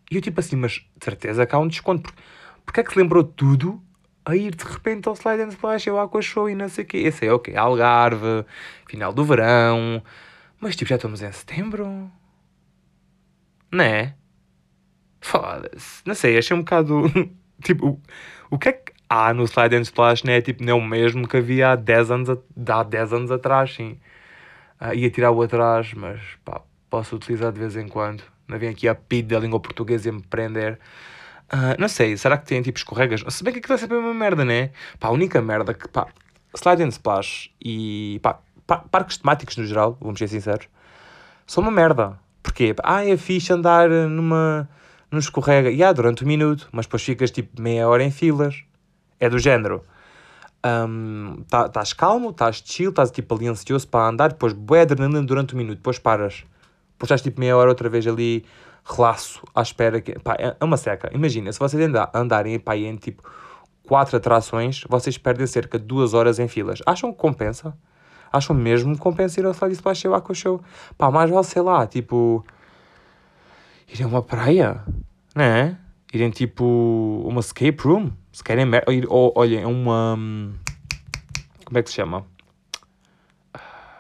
E 0.10 0.16
eu 0.16 0.22
tipo 0.22 0.40
assim, 0.40 0.56
mas 0.56 0.74
de 0.74 1.06
certeza 1.06 1.46
que 1.46 1.54
há 1.54 1.60
um 1.60 1.68
desconto. 1.68 2.02
Porque, 2.02 2.22
porque 2.66 2.80
é 2.80 2.84
que 2.84 2.92
se 2.92 2.98
lembrou 2.98 3.24
tudo 3.24 3.80
a 4.26 4.36
ir 4.36 4.56
de 4.56 4.64
repente 4.64 5.08
ao 5.08 5.14
Slide 5.16 5.44
and 5.44 5.50
Splash, 5.50 5.88
eu 5.88 6.00
Aqua 6.00 6.24
Show 6.24 6.50
e 6.50 6.56
não 6.56 6.68
sei 6.68 6.84
o 6.84 6.88
quê. 6.88 6.98
Esse 6.98 7.28
é 7.28 7.32
o 7.32 7.36
okay, 7.36 7.54
quê? 7.54 7.60
Algarve, 7.60 8.46
final 8.88 9.14
do 9.14 9.24
verão. 9.24 10.02
Mas 10.60 10.76
tipo, 10.76 10.90
já 10.90 10.96
estamos 10.96 11.22
em 11.22 11.32
setembro. 11.32 12.12
Não 13.72 13.84
é? 13.84 14.16
Foda-se. 15.22 16.02
Não 16.04 16.16
sei, 16.16 16.36
achei 16.38 16.58
um 16.58 16.62
bocado. 16.62 17.04
tipo, 17.64 17.88
o, 17.88 18.02
o 18.50 18.58
que 18.58 18.70
é 18.70 18.74
que 18.74 18.92
há 19.08 19.34
no 19.36 19.44
Slide 19.44 19.76
and 19.76 19.82
Splash, 19.82 20.24
né? 20.24 20.42
Tipo, 20.42 20.64
não 20.64 20.72
é 20.72 20.74
o 20.74 20.82
mesmo 20.82 21.28
que 21.28 21.38
havia 21.38 21.74
há 21.74 21.76
10 21.76 22.12
anos, 22.12 22.30
a, 22.30 22.38
há 22.80 22.84
10 22.84 23.14
anos 23.14 23.32
atrás, 23.32 23.76
sim. 23.76 24.00
Uh, 24.82 24.96
ia 24.96 25.12
tirar 25.12 25.32
o 25.32 25.42
atrás, 25.42 25.94
mas 25.94 26.20
pá, 26.44 26.62
posso 26.90 27.16
utilizar 27.16 27.52
de 27.52 27.60
vez 27.60 27.76
em 27.76 27.88
quando. 27.88 28.24
Não 28.48 28.58
vem 28.58 28.70
aqui 28.70 28.88
a 28.88 28.96
PID 28.96 29.28
da 29.28 29.40
língua 29.40 29.60
portuguesa 29.60 30.10
e 30.10 30.12
me 30.12 30.22
prender. 30.24 30.80
Uh, 31.54 31.80
não 31.80 31.88
sei, 31.88 32.18
será 32.18 32.38
que 32.38 32.46
tem 32.46 32.62
tipo 32.62 32.78
escorregas? 32.78 33.24
Se 33.30 33.44
bem 33.44 33.54
que 33.54 33.60
aquilo 33.60 33.76
é 33.76 33.78
sempre 33.78 33.98
uma 33.98 34.14
merda, 34.14 34.44
né? 34.44 34.72
Pá, 35.00 35.10
a 35.10 35.12
única 35.12 35.42
merda 35.42 35.74
que, 35.74 35.88
pá, 35.88 36.08
Slide 36.56 36.84
and 36.84 36.90
Splash 36.90 37.52
e, 37.64 38.20
pá, 38.24 38.40
parques 38.90 39.18
temáticos 39.18 39.58
no 39.58 39.66
geral, 39.66 39.98
vamos 40.02 40.18
ser 40.18 40.28
sinceros, 40.28 40.68
são 41.46 41.62
uma 41.62 41.72
merda. 41.72 42.18
Porquê? 42.42 42.74
Ah, 42.84 43.06
é 43.06 43.16
fixe 43.18 43.54
andar 43.54 43.90
numa, 43.90 44.68
num 45.12 45.20
escorrega, 45.20 45.70
e 45.70 45.84
há 45.84 45.92
durante 45.94 46.24
um 46.24 46.28
minuto, 46.28 46.68
mas 46.72 46.86
depois 46.86 47.04
ficas 47.04 47.30
tipo 47.30 47.62
meia 47.62 47.88
hora 47.88 48.04
em 48.04 48.12
filas. 48.12 48.64
É 49.20 49.30
do 49.30 49.38
género. 49.38 49.86
Estás 50.64 50.88
um, 50.88 51.44
tá, 51.48 51.84
calmo, 51.98 52.30
estás 52.30 52.62
chill, 52.64 52.92
estás 52.92 53.10
tipo 53.10 53.34
ali 53.34 53.48
ansioso 53.48 53.88
para 53.88 54.08
andar, 54.08 54.30
depois 54.30 54.54
boé 54.54 54.82
adrenalina 54.82 55.24
durante 55.24 55.56
um 55.56 55.58
minuto, 55.58 55.78
depois 55.78 55.98
paras. 55.98 56.46
Depois 56.94 57.08
estás 57.08 57.22
tipo 57.24 57.40
meia 57.40 57.58
hora 57.58 57.70
outra 57.70 57.90
vez 57.90 58.06
ali 58.06 58.46
relaço 58.86 59.42
à 59.56 59.62
espera. 59.64 60.00
Que, 60.00 60.20
pá, 60.20 60.36
é, 60.38 60.56
é 60.60 60.64
uma 60.64 60.78
seca. 60.78 61.10
Imagina, 61.14 61.52
se 61.52 61.58
vocês 61.58 61.82
andar, 61.84 62.12
andarem 62.14 62.60
pá, 62.60 62.78
em 62.78 62.96
tipo 62.96 63.24
quatro 63.88 64.16
atrações, 64.16 64.84
vocês 64.88 65.18
perdem 65.18 65.48
cerca 65.48 65.80
de 65.80 65.86
duas 65.86 66.14
horas 66.14 66.38
em 66.38 66.48
filas. 66.48 66.80
Acham 66.86 67.12
que 67.12 67.18
compensa? 67.18 67.76
Acham 68.32 68.56
mesmo 68.56 68.94
que 68.94 69.02
compensa 69.02 69.40
ir 69.40 69.46
ao 69.46 69.54
Slide 69.54 69.74
Splash 69.74 70.06
e 70.06 70.08
ao 70.08 70.34
Show? 70.34 70.62
Pá, 70.98 71.12
mais 71.12 71.30
vale, 71.30 71.44
sei 71.44 71.62
lá, 71.62 71.86
tipo... 71.86 72.46
Irem 73.92 74.06
a 74.06 74.08
uma 74.08 74.22
praia, 74.22 74.82
não 75.36 75.44
é? 75.44 75.78
Irem 76.14 76.30
tipo 76.30 76.64
uma 77.26 77.42
escape 77.42 77.84
room, 77.84 78.12
se 78.32 78.44
querem... 78.44 78.66
Ir, 78.90 79.06
ou, 79.10 79.34
olhem, 79.36 79.66
uma... 79.66 80.18
Como 81.66 81.78
é 81.78 81.84
que 81.84 81.90
se 81.90 81.96
chama? 81.96 82.26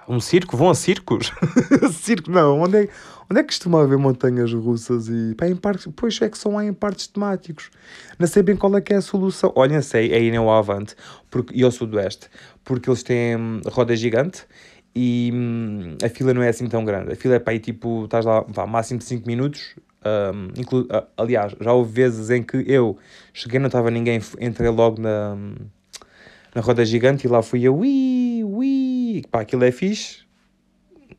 Um 0.07 0.19
circo? 0.19 0.57
Vão 0.57 0.69
a 0.69 0.75
circos? 0.75 1.31
Circo, 1.93 2.29
não. 2.31 2.59
Onde 2.59 2.77
é, 2.77 2.89
onde 3.29 3.39
é 3.39 3.43
que 3.43 3.49
costuma 3.49 3.81
haver 3.81 3.97
montanhas 3.97 4.51
russas 4.53 5.07
e... 5.07 5.35
Pá, 5.35 5.47
em 5.47 5.55
parques... 5.55 5.87
Pois 5.95 6.21
é 6.21 6.29
que 6.29 6.37
são 6.37 6.55
lá 6.55 6.65
em 6.65 6.73
parques 6.73 7.07
temáticos. 7.07 7.69
Não 8.19 8.27
sei 8.27 8.43
bem 8.43 8.55
qual 8.55 8.75
é 8.75 8.81
que 8.81 8.93
é 8.93 8.97
a 8.97 9.01
solução. 9.01 9.53
Olha, 9.55 9.81
sei, 9.81 10.11
é 10.11 10.21
ir 10.21 10.35
ao 10.35 10.49
Avante 10.49 10.95
porque, 11.29 11.57
e 11.57 11.63
ao 11.63 11.71
Sudoeste. 11.71 12.29
Porque 12.63 12.89
eles 12.89 13.03
têm 13.03 13.37
hum, 13.37 13.61
roda 13.67 13.95
gigante 13.95 14.45
e 14.93 15.31
hum, 15.33 15.97
a 16.03 16.09
fila 16.09 16.33
não 16.33 16.41
é 16.41 16.49
assim 16.49 16.67
tão 16.67 16.83
grande. 16.83 17.13
A 17.13 17.15
fila 17.15 17.35
é 17.35 17.39
para 17.39 17.53
aí, 17.53 17.59
tipo, 17.59 18.05
estás 18.05 18.25
lá, 18.25 18.45
vá, 18.47 18.67
máximo 18.67 18.99
de 18.99 19.05
5 19.05 19.25
minutos. 19.25 19.75
Um, 20.03 20.47
aliás, 21.15 21.55
já 21.59 21.73
houve 21.73 21.91
vezes 21.91 22.29
em 22.31 22.41
que 22.41 22.63
eu 22.67 22.97
cheguei, 23.33 23.59
não 23.59 23.67
estava 23.67 23.91
ninguém, 23.91 24.19
entrei 24.39 24.69
logo 24.69 24.99
na, 24.99 25.35
na 26.55 26.61
roda 26.61 26.83
gigante 26.83 27.27
e 27.27 27.29
lá 27.29 27.43
fui 27.43 27.63
eu, 27.63 27.77
ui, 27.77 28.43
ui, 28.43 29.21
pá, 29.29 29.41
aquilo 29.41 29.63
é 29.63 29.71
fixe, 29.71 30.25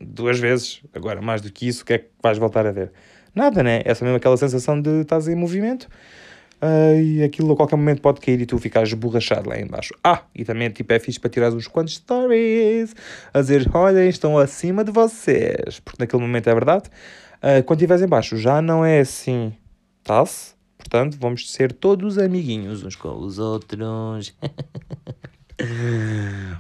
duas 0.01 0.39
vezes, 0.39 0.83
agora 0.93 1.23
mais 1.23 1.41
do 1.41 1.53
que 1.53 1.69
isso, 1.69 1.83
o 1.83 1.87
que 1.87 1.93
é 1.93 1.99
que 1.99 2.09
vais 2.21 2.39
voltar 2.39 2.67
a 2.67 2.73
ver? 2.73 2.93
Nada, 3.35 3.63
né? 3.63 3.83
É 3.85 3.95
só 3.95 4.05
mesmo 4.05 4.17
aquela 4.17 4.37
sensação 4.37 4.81
de 4.81 5.03
estás 5.03 5.27
em 5.27 5.35
movimento 5.35 5.89
uh, 6.61 7.01
e 7.01 7.23
aquilo 7.23 7.53
a 7.53 7.57
qualquer 7.57 7.77
momento 7.77 8.03
pode 8.03 8.21
cair 8.21 8.41
e 8.41 8.47
tu 8.47 8.59
ficas 8.59 8.89
esborrachado 8.89 9.49
lá 9.49 9.59
embaixo. 9.59 9.95
Ah, 10.05 10.23
e 10.35 10.45
também 10.45 10.69
tipo, 10.71 10.93
é 10.93 10.99
fixe 10.99 11.19
para 11.19 11.31
tirar 11.31 11.53
uns 11.53 11.67
quantos 11.67 11.95
stories, 11.95 12.95
a 13.33 13.41
dizer, 13.41 13.69
olhem, 13.73 14.09
estão 14.09 14.37
acima 14.37 14.85
de 14.85 14.93
vocês, 14.93 15.81
porque 15.81 16.03
naquele 16.03 16.23
momento 16.23 16.49
é 16.49 16.55
verdade. 16.55 16.91
Uh, 17.43 17.63
quando 17.65 17.81
estiveres 17.81 18.03
embaixo 18.03 18.37
já 18.37 18.63
não 18.63 18.85
é 18.85 19.01
assim, 19.01 19.53
tá-se? 20.05 20.55
Portanto, 20.79 21.17
vamos 21.19 21.51
ser 21.51 21.73
todos 21.73 22.19
amiguinhos 22.19 22.85
uns 22.85 22.95
com 22.97 23.17
os 23.19 23.39
outros. 23.39 24.35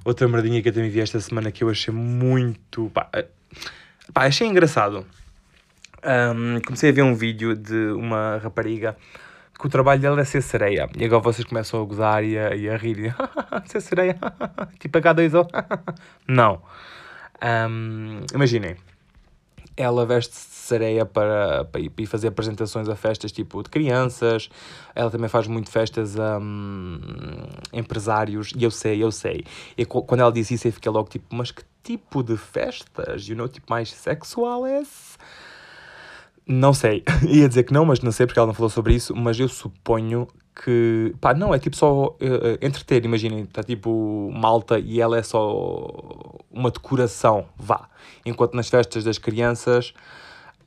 Outra 0.05 0.29
merdinha 0.29 0.63
que 0.63 0.69
eu 0.69 0.73
também 0.73 0.91
vi 0.91 1.01
esta 1.01 1.21
semana 1.21 1.51
que 1.51 1.65
eu 1.65 1.69
achei 1.69 1.93
muito. 1.93 2.91
Pá, 2.95 3.09
eh, 3.13 3.27
pá 4.13 4.27
achei 4.27 4.47
engraçado. 4.47 5.07
Um, 6.05 6.61
comecei 6.61 6.91
a 6.91 6.93
ver 6.93 7.03
um 7.03 7.15
vídeo 7.15 7.55
de 7.55 7.93
uma 7.93 8.39
rapariga 8.39 8.97
que 9.59 9.67
o 9.67 9.71
trabalho 9.71 10.01
dela 10.01 10.21
é 10.21 10.25
ser 10.25 10.43
sereia. 10.43 10.89
E 10.97 11.05
agora 11.05 11.23
vocês 11.23 11.47
começam 11.47 11.81
a 11.81 11.85
gozar 11.85 12.25
e 12.25 12.39
a, 12.39 12.55
e 12.55 12.69
a 12.69 12.77
rir. 12.77 13.15
ser 13.67 13.81
sereia? 13.81 14.17
tipo 14.79 14.99
H2O? 14.99 15.47
Não. 16.27 16.63
Um, 17.43 18.21
imaginem. 18.35 18.77
Ela 19.77 20.05
veste 20.05 20.35
sereia 20.35 21.05
para, 21.05 21.65
para 21.65 21.81
ir 21.81 22.07
fazer 22.07 22.29
apresentações 22.29 22.89
a 22.89 22.97
festas 22.97 23.33
tipo 23.33 23.63
de 23.63 23.71
crianças. 23.71 24.49
Ela 24.95 25.11
também 25.11 25.29
faz 25.29 25.47
muito 25.47 25.71
festas 25.71 26.19
a 26.19 26.39
um, 26.39 26.99
empresários. 27.73 28.53
E 28.57 28.63
eu 28.63 28.71
sei, 28.71 29.03
eu 29.03 29.11
sei. 29.11 29.45
E 29.77 29.85
quando 29.85 30.21
ela 30.21 30.33
disse 30.33 30.55
isso, 30.55 30.69
eu 30.69 30.73
fiquei 30.73 30.91
logo 30.91 31.09
tipo, 31.09 31.35
mas 31.35 31.51
que 31.51 31.63
tipo 31.83 32.23
de 32.23 32.37
festas? 32.37 33.29
You 33.29 33.37
know, 33.37 33.49
tipo 33.49 33.67
mais 33.69 33.93
sexuales? 33.93 35.19
Não 36.47 36.73
sei. 36.73 37.05
Ia 37.27 37.49
dizer 37.49 37.65
que 37.65 37.73
não, 37.73 37.85
mas 37.85 38.01
não 38.01 38.13
sei 38.13 38.27
porque 38.27 38.39
ela 38.39 38.47
não 38.47 38.55
falou 38.55 38.71
sobre 38.71 38.95
isso. 38.95 39.15
Mas 39.15 39.39
eu 39.39 39.49
suponho 39.49 40.29
que. 40.55 41.15
Pá, 41.21 41.35
não, 41.35 41.55
é 41.55 41.59
tipo 41.59 41.77
só 41.77 42.09
uh, 42.09 42.19
entreter. 42.61 43.05
Imaginem, 43.05 43.43
está 43.43 43.63
tipo 43.63 44.31
malta 44.33 44.79
e 44.79 45.01
ela 45.01 45.19
é 45.19 45.23
só 45.23 46.41
uma 46.51 46.71
decoração, 46.71 47.47
vá. 47.57 47.89
Enquanto 48.25 48.55
nas 48.55 48.69
festas 48.69 49.05
das 49.05 49.19
crianças 49.19 49.95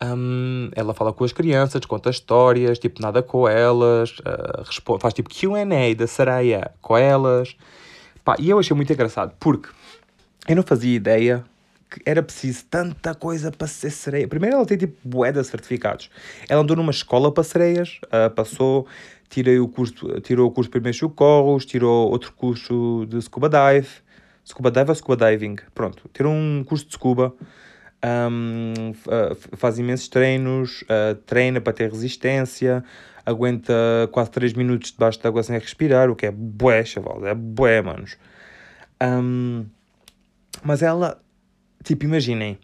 um, 0.04 0.69
ela 0.76 0.93
fala 0.93 1.13
com 1.13 1.24
as 1.24 1.32
crianças, 1.32 1.86
conta 1.86 2.10
histórias, 2.10 2.80
tipo, 2.80 3.02
nada 3.02 3.21
com 3.24 3.48
elas, 3.48 4.12
uh, 4.19 4.63
responde, 4.65 5.02
faz 5.02 5.13
tipo 5.13 5.30
QA 5.30 5.95
da 5.95 6.08
sereia 6.08 6.71
com 6.82 6.98
elas. 6.98 7.56
Pá, 8.24 8.36
e 8.39 8.50
eu 8.50 8.60
achei 8.60 8.76
muito 8.76 8.91
engraçado, 8.91 9.34
porque 9.39 9.69
eu 10.48 10.56
não 10.56 10.63
fazia 10.63 10.95
ideia 10.95 11.45
que 11.89 12.02
era 12.06 12.21
preciso 12.21 12.65
tanta 12.65 13.13
coisa 13.13 13.52
para 13.52 13.67
ser 13.67 13.91
sereia. 13.91 14.28
Primeiro, 14.28 14.58
ela 14.58 14.65
tem 14.65 14.78
tipo 14.78 14.95
bué 15.04 15.32
certificados. 15.43 16.10
Ela 16.50 16.62
andou 16.62 16.76
numa 16.76 16.91
escola 16.91 17.32
para 17.32 17.43
sereias, 17.43 18.00
uh, 18.06 18.34
passou, 18.34 18.88
tirei 19.30 19.60
o 19.60 19.67
curso, 19.67 20.19
tirou 20.21 20.48
o 20.48 20.52
curso 20.52 20.67
de 20.67 20.71
primeiros 20.71 20.98
socorros, 20.98 21.65
tirou 21.65 22.10
outro 22.10 22.34
curso 22.34 23.06
de 23.08 23.21
scuba 23.21 23.50
dive. 23.50 23.89
Scuba 24.43 24.69
dive 24.69 24.89
ou 24.89 24.95
scuba 24.95 25.17
diving? 25.17 25.56
Pronto, 25.74 26.10
tirou 26.13 26.32
um 26.32 26.63
curso 26.63 26.86
de 26.86 26.93
scuba 26.93 27.34
um, 28.06 28.93
faz 29.58 29.80
imensos 29.80 30.08
treinos, 30.08 30.84
uh, 30.84 31.15
treina 31.26 31.60
para 31.60 31.74
ter 31.74 31.89
resistência, 31.89 32.84
aguenta 33.26 33.74
quase 34.12 34.32
3 34.32 34.54
minutos 34.54 34.91
debaixo 34.91 35.19
de 35.19 35.28
água 35.28 35.43
sem 35.43 35.58
respirar, 35.58 36.10
o 36.10 36.15
que 36.15 36.28
é 36.28 36.32
bué, 36.32 36.84
chaval, 36.86 37.26
é 37.26 37.34
bué, 37.34 37.82
manos. 37.82 38.17
Um, 39.02 39.65
mas 40.63 40.82
ela, 40.82 41.19
tipo, 41.86 42.06
imaginem, 42.06 42.58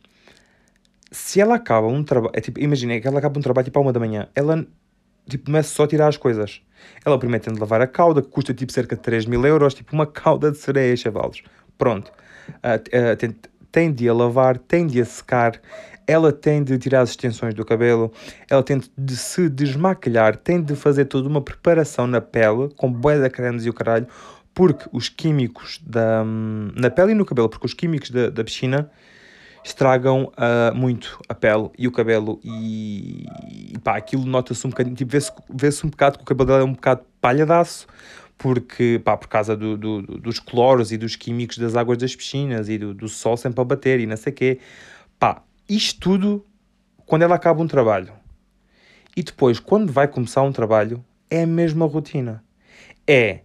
se 1.11 1.39
ela 1.39 1.55
acaba 1.55 1.87
um 1.87 2.03
trabalho, 2.03 2.33
é 2.35 2.41
tipo, 2.41 2.59
imaginem 2.59 2.99
que 2.99 3.07
ela 3.07 3.19
acaba 3.19 3.37
um 3.37 3.41
trabalho 3.41 3.65
tipo 3.65 3.77
à 3.79 3.81
uma 3.81 3.93
da 3.93 3.99
manhã, 3.99 4.27
ela, 4.35 4.65
tipo, 5.29 5.45
começa 5.45 5.69
só 5.69 5.83
a 5.83 5.87
tirar 5.87 6.07
as 6.07 6.17
coisas. 6.17 6.61
Ela 7.05 7.17
primeiro 7.19 7.43
tem 7.43 7.53
de 7.53 7.59
lavar 7.59 7.81
a 7.81 7.87
cauda, 7.87 8.21
que 8.21 8.29
custa 8.29 8.53
tipo 8.53 8.71
cerca 8.71 8.95
de 8.95 9.01
3 9.01 9.25
mil 9.25 9.45
euros, 9.45 9.73
tipo 9.73 9.93
uma 9.93 10.07
cauda 10.07 10.51
de 10.51 10.57
sereia, 10.57 10.95
chavalos. 10.97 11.43
Pronto. 11.77 12.11
Uh, 12.49 13.13
uh, 13.13 13.15
tem, 13.15 13.35
tem 13.71 13.93
de 13.93 14.09
a 14.09 14.13
lavar, 14.13 14.57
tem 14.57 14.87
de 14.87 14.99
a 14.99 15.05
secar, 15.05 15.61
ela 16.07 16.31
tem 16.31 16.63
de 16.63 16.77
tirar 16.77 17.01
as 17.01 17.11
extensões 17.11 17.53
do 17.53 17.63
cabelo, 17.63 18.11
ela 18.49 18.63
tem 18.63 18.81
de 18.97 19.15
se 19.15 19.47
desmaquilhar, 19.47 20.35
tem 20.35 20.61
de 20.61 20.75
fazer 20.75 21.05
toda 21.05 21.27
uma 21.27 21.41
preparação 21.41 22.07
na 22.07 22.19
pele, 22.19 22.69
com 22.75 22.91
de 22.91 23.29
cremes 23.29 23.65
e 23.65 23.69
o 23.69 23.73
caralho, 23.73 24.07
porque 24.53 24.89
os 24.91 25.07
químicos 25.07 25.79
da, 25.85 26.23
na 26.75 26.89
pele 26.89 27.11
e 27.11 27.15
no 27.15 27.25
cabelo, 27.25 27.47
porque 27.47 27.65
os 27.65 27.73
químicos 27.73 28.09
da, 28.09 28.29
da 28.29 28.43
piscina 28.43 28.89
estragam 29.63 30.31
uh, 30.37 30.75
muito 30.75 31.19
a 31.29 31.33
pele 31.33 31.69
e 31.77 31.87
o 31.87 31.91
cabelo 31.91 32.39
e, 32.43 33.25
e 33.73 33.77
pá, 33.79 33.97
aquilo 33.97 34.25
nota-se 34.25 34.65
um 34.65 34.69
bocadinho, 34.69 34.95
tipo, 34.95 35.11
vê-se 35.11 35.31
vê 35.49 35.69
um 35.85 35.89
bocado 35.89 36.17
que 36.17 36.23
o 36.23 36.25
cabelo 36.25 36.47
dela 36.47 36.61
é 36.61 36.63
um 36.63 36.73
bocado 36.73 37.01
palhadaço, 37.19 37.87
porque, 38.37 38.99
pá, 39.03 39.15
por 39.15 39.27
causa 39.27 39.55
do, 39.55 39.77
do, 39.77 40.01
dos 40.01 40.39
cloros 40.39 40.91
e 40.91 40.97
dos 40.97 41.15
químicos 41.15 41.57
das 41.57 41.75
águas 41.75 41.97
das 41.97 42.15
piscinas 42.15 42.69
e 42.69 42.77
do, 42.77 42.93
do 42.93 43.07
sol 43.07 43.37
sempre 43.37 43.61
a 43.61 43.63
bater 43.63 43.99
e 43.99 44.07
não 44.07 44.17
sei 44.17 44.33
o 44.33 44.35
quê. 44.35 44.59
Pá, 45.19 45.43
isto 45.69 45.99
tudo 45.99 46.45
quando 47.05 47.21
ela 47.21 47.35
acaba 47.35 47.61
um 47.61 47.67
trabalho. 47.67 48.13
E 49.15 49.21
depois, 49.21 49.59
quando 49.59 49.91
vai 49.91 50.07
começar 50.07 50.41
um 50.41 50.51
trabalho, 50.51 51.03
é 51.29 51.43
a 51.43 51.47
mesma 51.47 51.85
rotina. 51.85 52.43
É 53.05 53.41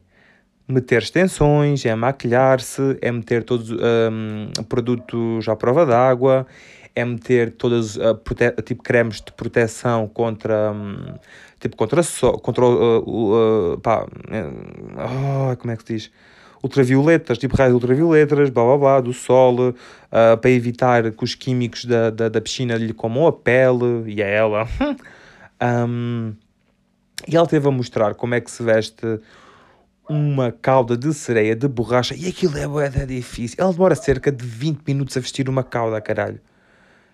meter 0.69 1.03
extensões, 1.03 1.85
é 1.85 1.95
maquilhar-se, 1.95 2.99
é 3.01 3.13
meter 3.13 3.45
todos 3.45 3.71
um, 3.71 4.51
produtos 4.69 5.49
à 5.49 5.55
prova 5.55 5.87
d'água, 5.87 6.47
é 6.95 7.05
meter 7.05 7.53
todas 7.53 7.97
uh, 7.97 8.19
tipo 8.65 8.83
cremes 8.83 9.21
de 9.21 9.31
proteção 9.33 10.09
contra 10.09 10.73
um, 10.73 11.15
tipo 11.61 11.77
contra 11.77 12.03
so, 12.03 12.33
contra 12.33 12.65
uh, 12.65 13.75
uh, 13.75 13.79
pá, 13.81 14.05
uh, 14.05 15.57
como 15.59 15.73
é 15.73 15.77
que 15.77 15.83
se 15.87 15.95
diz 15.95 16.11
ultravioletas, 16.63 17.39
tipo 17.39 17.57
raios 17.57 17.75
ultravioletas, 17.75 18.51
blá 18.51 18.65
blá 18.65 18.79
blá, 18.79 19.01
do 19.01 19.13
sol, 19.13 19.71
uh, 19.71 20.37
para 20.41 20.51
evitar 20.51 21.13
que 21.13 21.23
os 21.23 21.35
químicos 21.35 21.85
da, 21.85 22.11
da, 22.11 22.29
da, 22.29 22.41
piscina 22.41 22.77
lhe 22.77 22.93
comam 22.93 23.27
a 23.27 23.33
pele 23.33 24.05
e 24.07 24.23
a 24.23 24.27
ela. 24.27 24.69
um, 25.89 26.35
e 27.29 27.37
ela 27.37 27.47
teve 27.47 27.69
a 27.69 27.71
mostrar 27.71 28.15
como 28.15 28.35
é 28.35 28.41
que 28.41 28.51
se 28.51 28.63
veste 28.63 29.21
uma 30.09 30.53
cauda 30.53 30.97
de 30.97 31.13
sereia 31.13 31.57
de 31.57 31.67
borracha 31.69 32.15
e 32.15 32.29
aquilo 32.29 32.57
é, 32.57 32.87
é 32.87 33.07
difícil. 33.07 33.57
Ela 33.59 33.73
demora 33.73 33.95
cerca 33.95 34.31
de 34.31 34.45
20 34.45 34.83
minutos 34.87 35.17
a 35.17 35.21
vestir 35.21 35.49
uma 35.49 35.63
cauda, 35.63 36.01
caralho. 36.01 36.41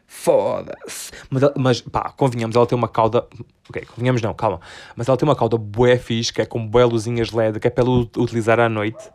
Foda-se. 0.07 1.11
Mas, 1.31 1.43
mas, 1.57 1.81
pá, 1.81 2.13
convenhamos, 2.15 2.55
ela 2.55 2.67
tem 2.67 2.77
uma 2.77 2.89
cauda. 2.89 3.27
Ok, 3.69 3.83
convenhamos 3.87 4.21
não, 4.21 4.35
calma. 4.35 4.61
Mas 4.95 5.09
ela 5.09 5.17
tem 5.17 5.27
uma 5.27 5.35
cauda 5.35 5.57
bué 5.57 5.97
fixe, 5.97 6.33
que 6.33 6.43
é 6.43 6.47
com 6.47 6.67
bué 6.67 6.85
luzinhas 6.85 7.33
LED, 7.33 7.59
que 7.59 7.67
é 7.67 7.71
para 7.71 7.83
ela 7.83 8.09
utilizar 8.19 8.61
à 8.61 8.69
noite. 8.69 9.11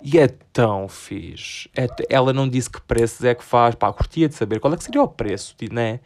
E 0.00 0.16
é 0.16 0.28
tão 0.52 0.86
fixe. 0.88 1.68
É, 1.76 1.88
ela 2.08 2.32
não 2.32 2.48
disse 2.48 2.70
que 2.70 2.80
preços 2.80 3.24
é 3.24 3.34
que 3.34 3.42
faz. 3.42 3.74
Pá, 3.74 3.92
curtia 3.92 4.28
de 4.28 4.36
saber 4.36 4.60
qual 4.60 4.72
é 4.72 4.76
que 4.76 4.84
seria 4.84 5.02
o 5.02 5.08
preço, 5.08 5.56
né? 5.72 5.98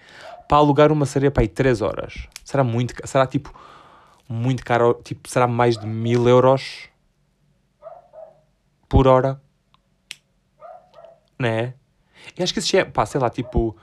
Para 0.48 0.56
alugar 0.56 0.90
uma 0.90 1.04
sereia 1.04 1.30
para 1.30 1.42
aí 1.42 1.48
3 1.48 1.82
horas. 1.82 2.26
Será 2.42 2.64
muito 2.64 2.94
Será 3.06 3.26
tipo 3.26 3.52
muito 4.26 4.64
caro? 4.64 4.98
Tipo, 5.04 5.28
será 5.28 5.46
mais 5.46 5.76
de 5.76 5.86
mil 5.86 6.26
euros 6.26 6.88
por 8.92 9.08
hora? 9.08 9.40
Né? 11.38 11.72
E 12.38 12.42
acho 12.42 12.52
que 12.52 12.58
isso 12.58 12.76
é, 12.76 12.84
pá, 12.84 13.06
sei 13.06 13.18
lá, 13.18 13.30
tipo 13.30 13.74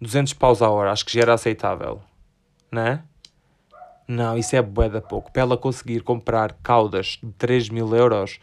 200 0.00 0.34
paus 0.34 0.62
a 0.62 0.70
hora, 0.70 0.92
acho 0.92 1.04
que 1.04 1.12
já 1.12 1.22
era 1.22 1.34
aceitável, 1.34 2.00
né? 2.70 3.02
Não, 4.06 4.38
isso 4.38 4.54
é 4.54 4.62
bué 4.62 4.88
da 4.88 5.00
pouco. 5.00 5.32
Para 5.32 5.42
ela 5.42 5.56
conseguir 5.56 6.02
comprar 6.02 6.52
caudas 6.62 7.18
de 7.20 7.32
3 7.32 7.70
mil 7.70 7.92
euros, 7.92 8.38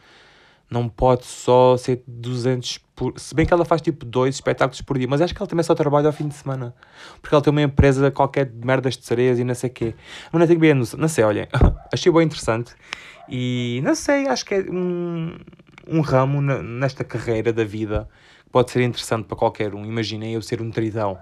não 0.69 0.89
pode 0.89 1.25
só 1.25 1.77
ser 1.77 2.03
200 2.05 2.79
por... 2.93 3.17
Se 3.17 3.33
bem 3.33 3.45
que 3.45 3.53
ela 3.53 3.63
faz 3.63 3.81
tipo 3.81 4.05
dois 4.05 4.35
espetáculos 4.35 4.81
por 4.81 4.97
dia, 4.97 5.07
mas 5.07 5.21
acho 5.21 5.33
que 5.33 5.41
ela 5.41 5.47
também 5.47 5.63
só 5.63 5.73
trabalha 5.73 6.07
ao 6.07 6.13
fim 6.13 6.27
de 6.27 6.35
semana. 6.35 6.75
Porque 7.21 7.33
ela 7.33 7.41
tem 7.41 7.51
uma 7.51 7.61
empresa 7.61 8.11
qualquer 8.11 8.45
de 8.45 8.67
merdas 8.67 8.97
de 8.97 9.05
sereias 9.05 9.39
e 9.39 9.45
não 9.45 9.55
sei 9.55 9.69
o 9.69 9.73
quê. 9.73 9.95
Mas 10.33 10.39
não 10.41 10.47
tenho 10.47 10.59
bem 10.59 10.73
não 10.73 11.07
sei, 11.07 11.23
olhem, 11.23 11.47
achei 11.93 12.11
bem 12.11 12.23
interessante. 12.23 12.75
E 13.29 13.79
não 13.83 13.95
sei, 13.95 14.27
acho 14.27 14.43
que 14.43 14.55
é 14.55 14.59
um... 14.69 15.37
um 15.87 16.01
ramo 16.01 16.41
nesta 16.41 17.03
carreira 17.03 17.51
da 17.53 17.63
vida 17.63 18.07
que 18.43 18.49
pode 18.49 18.71
ser 18.71 18.81
interessante 18.81 19.25
para 19.25 19.37
qualquer 19.37 19.73
um. 19.73 19.85
Imaginem 19.85 20.33
eu 20.33 20.41
ser 20.41 20.61
um 20.61 20.71
tritão, 20.71 21.17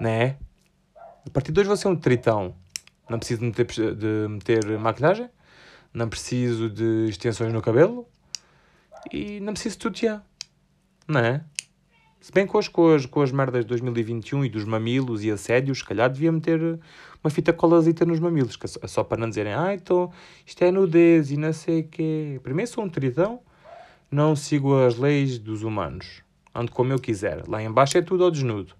né? 0.00 0.36
A 1.26 1.30
partir 1.30 1.52
de 1.52 1.60
hoje 1.60 1.68
vou 1.68 1.76
ser 1.76 1.88
um 1.88 1.96
tritão. 1.96 2.54
Não 3.08 3.18
preciso 3.18 3.40
de 3.40 3.46
meter, 3.46 3.66
de 3.94 4.28
meter 4.28 4.78
maquilhagem, 4.78 5.28
não 5.92 6.08
preciso 6.08 6.70
de 6.70 7.06
extensões 7.08 7.52
no 7.52 7.60
cabelo 7.60 8.06
e 9.12 9.40
não 9.40 9.52
preciso 9.52 9.76
de 9.76 9.80
tutear, 9.80 10.24
não 11.06 11.20
é? 11.20 11.44
Se 12.20 12.30
bem 12.30 12.46
com 12.46 12.56
as, 12.56 12.68
com, 12.68 12.94
as, 12.94 13.04
com 13.04 13.20
as 13.20 13.32
merdas 13.32 13.64
de 13.64 13.68
2021 13.68 14.44
e 14.44 14.48
dos 14.48 14.64
mamilos 14.64 15.24
e 15.24 15.30
assédios, 15.30 15.78
se 15.78 15.84
calhar 15.84 16.08
devia 16.08 16.30
meter 16.30 16.78
uma 17.22 17.30
fita 17.30 17.52
colazita 17.52 18.06
nos 18.06 18.20
mamilos, 18.20 18.56
que 18.56 18.64
é 18.64 18.86
só 18.86 19.02
para 19.02 19.18
não 19.18 19.28
dizerem, 19.28 19.52
ah, 19.52 19.74
então 19.74 20.12
isto 20.46 20.62
é 20.62 20.70
nudez 20.70 21.32
e 21.32 21.36
não 21.36 21.52
sei 21.52 21.80
o 21.80 21.88
quê. 21.88 22.40
Primeiro 22.44 22.70
sou 22.70 22.84
um 22.84 22.88
tritão, 22.88 23.40
não 24.12 24.36
sigo 24.36 24.78
as 24.84 24.98
leis 24.98 25.38
dos 25.38 25.62
humanos. 25.62 26.22
Ando 26.54 26.70
como 26.70 26.92
eu 26.92 26.98
quiser. 26.98 27.48
Lá 27.48 27.62
embaixo 27.62 27.96
é 27.96 28.02
tudo 28.02 28.24
ao 28.24 28.30
desnudo. 28.30 28.74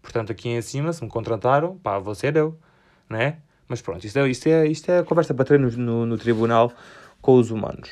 Portanto, 0.00 0.30
aqui 0.30 0.48
em 0.48 0.62
cima, 0.62 0.92
se 0.92 1.02
me 1.02 1.10
contrataram, 1.10 1.76
pá, 1.78 1.98
vou 1.98 2.14
ser 2.14 2.36
eu, 2.36 2.56
né? 3.10 3.38
Mas 3.66 3.82
pronto, 3.82 4.06
isto 4.06 4.16
é, 4.20 4.28
isto 4.28 4.46
é, 4.46 4.66
isto 4.68 4.88
é 4.88 5.00
a 5.00 5.04
conversa 5.04 5.34
para 5.34 5.44
ter 5.44 5.58
no, 5.58 5.68
no, 5.72 6.06
no 6.06 6.16
tribunal 6.16 6.72
com 7.20 7.34
os 7.34 7.50
humanos. 7.50 7.90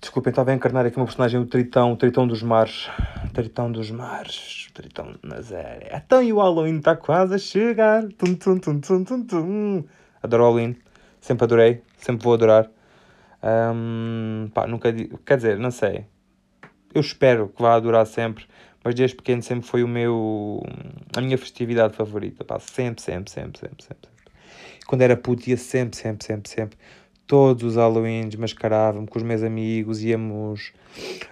Desculpem, 0.00 0.30
estava 0.30 0.50
a 0.50 0.54
encarnar 0.54 0.86
aqui 0.86 0.96
uma 0.96 1.04
personagem, 1.04 1.38
o 1.38 1.44
Tritão, 1.44 1.92
o 1.92 1.96
Tritão 1.96 2.26
dos 2.26 2.42
Mares. 2.42 2.88
Tritão 3.34 3.70
dos 3.70 3.90
Mares, 3.90 4.68
Tritão 4.72 5.12
de 5.12 5.28
Nazaré. 5.28 5.90
Então 5.92 6.22
e 6.22 6.32
o 6.32 6.38
Halloween 6.38 6.78
está 6.78 6.96
quase 6.96 7.34
a 7.34 7.38
chegar. 7.38 8.04
Tum, 8.16 8.34
tum, 8.34 8.58
tum, 8.58 8.80
tum, 8.80 9.04
tum, 9.04 9.24
tum. 9.24 9.84
Adoro 10.22 10.44
Halloween. 10.44 10.76
Sempre 11.20 11.44
adorei, 11.44 11.82
sempre 11.98 12.24
vou 12.24 12.32
adorar. 12.32 12.70
Um, 13.42 14.50
pá, 14.52 14.66
nunca. 14.66 14.92
Quer 15.24 15.36
dizer, 15.36 15.58
não 15.58 15.70
sei. 15.70 16.06
Eu 16.94 17.00
espero 17.00 17.48
que 17.48 17.62
vá 17.62 17.74
adorar 17.74 18.06
sempre. 18.06 18.46
Mas 18.84 18.94
desde 18.94 19.16
pequeno 19.16 19.42
sempre 19.42 19.66
foi 19.66 19.82
o 19.82 19.88
meu. 19.88 20.62
a 21.16 21.20
minha 21.20 21.38
festividade 21.38 21.94
favorita. 21.96 22.44
Pá, 22.44 22.58
sempre, 22.58 23.02
sempre, 23.02 23.30
sempre, 23.30 23.60
sempre, 23.60 23.84
sempre. 23.84 24.10
Quando 24.86 25.02
era 25.02 25.16
puto 25.16 25.48
ia 25.50 25.56
sempre, 25.56 25.96
sempre, 25.96 26.26
sempre, 26.26 26.48
sempre 26.50 26.78
todos 27.28 27.62
os 27.62 27.76
Halloweens 27.76 28.34
mascarávamos 28.34 29.10
com 29.10 29.18
os 29.18 29.22
meus 29.22 29.42
amigos, 29.42 30.02
íamos. 30.02 30.72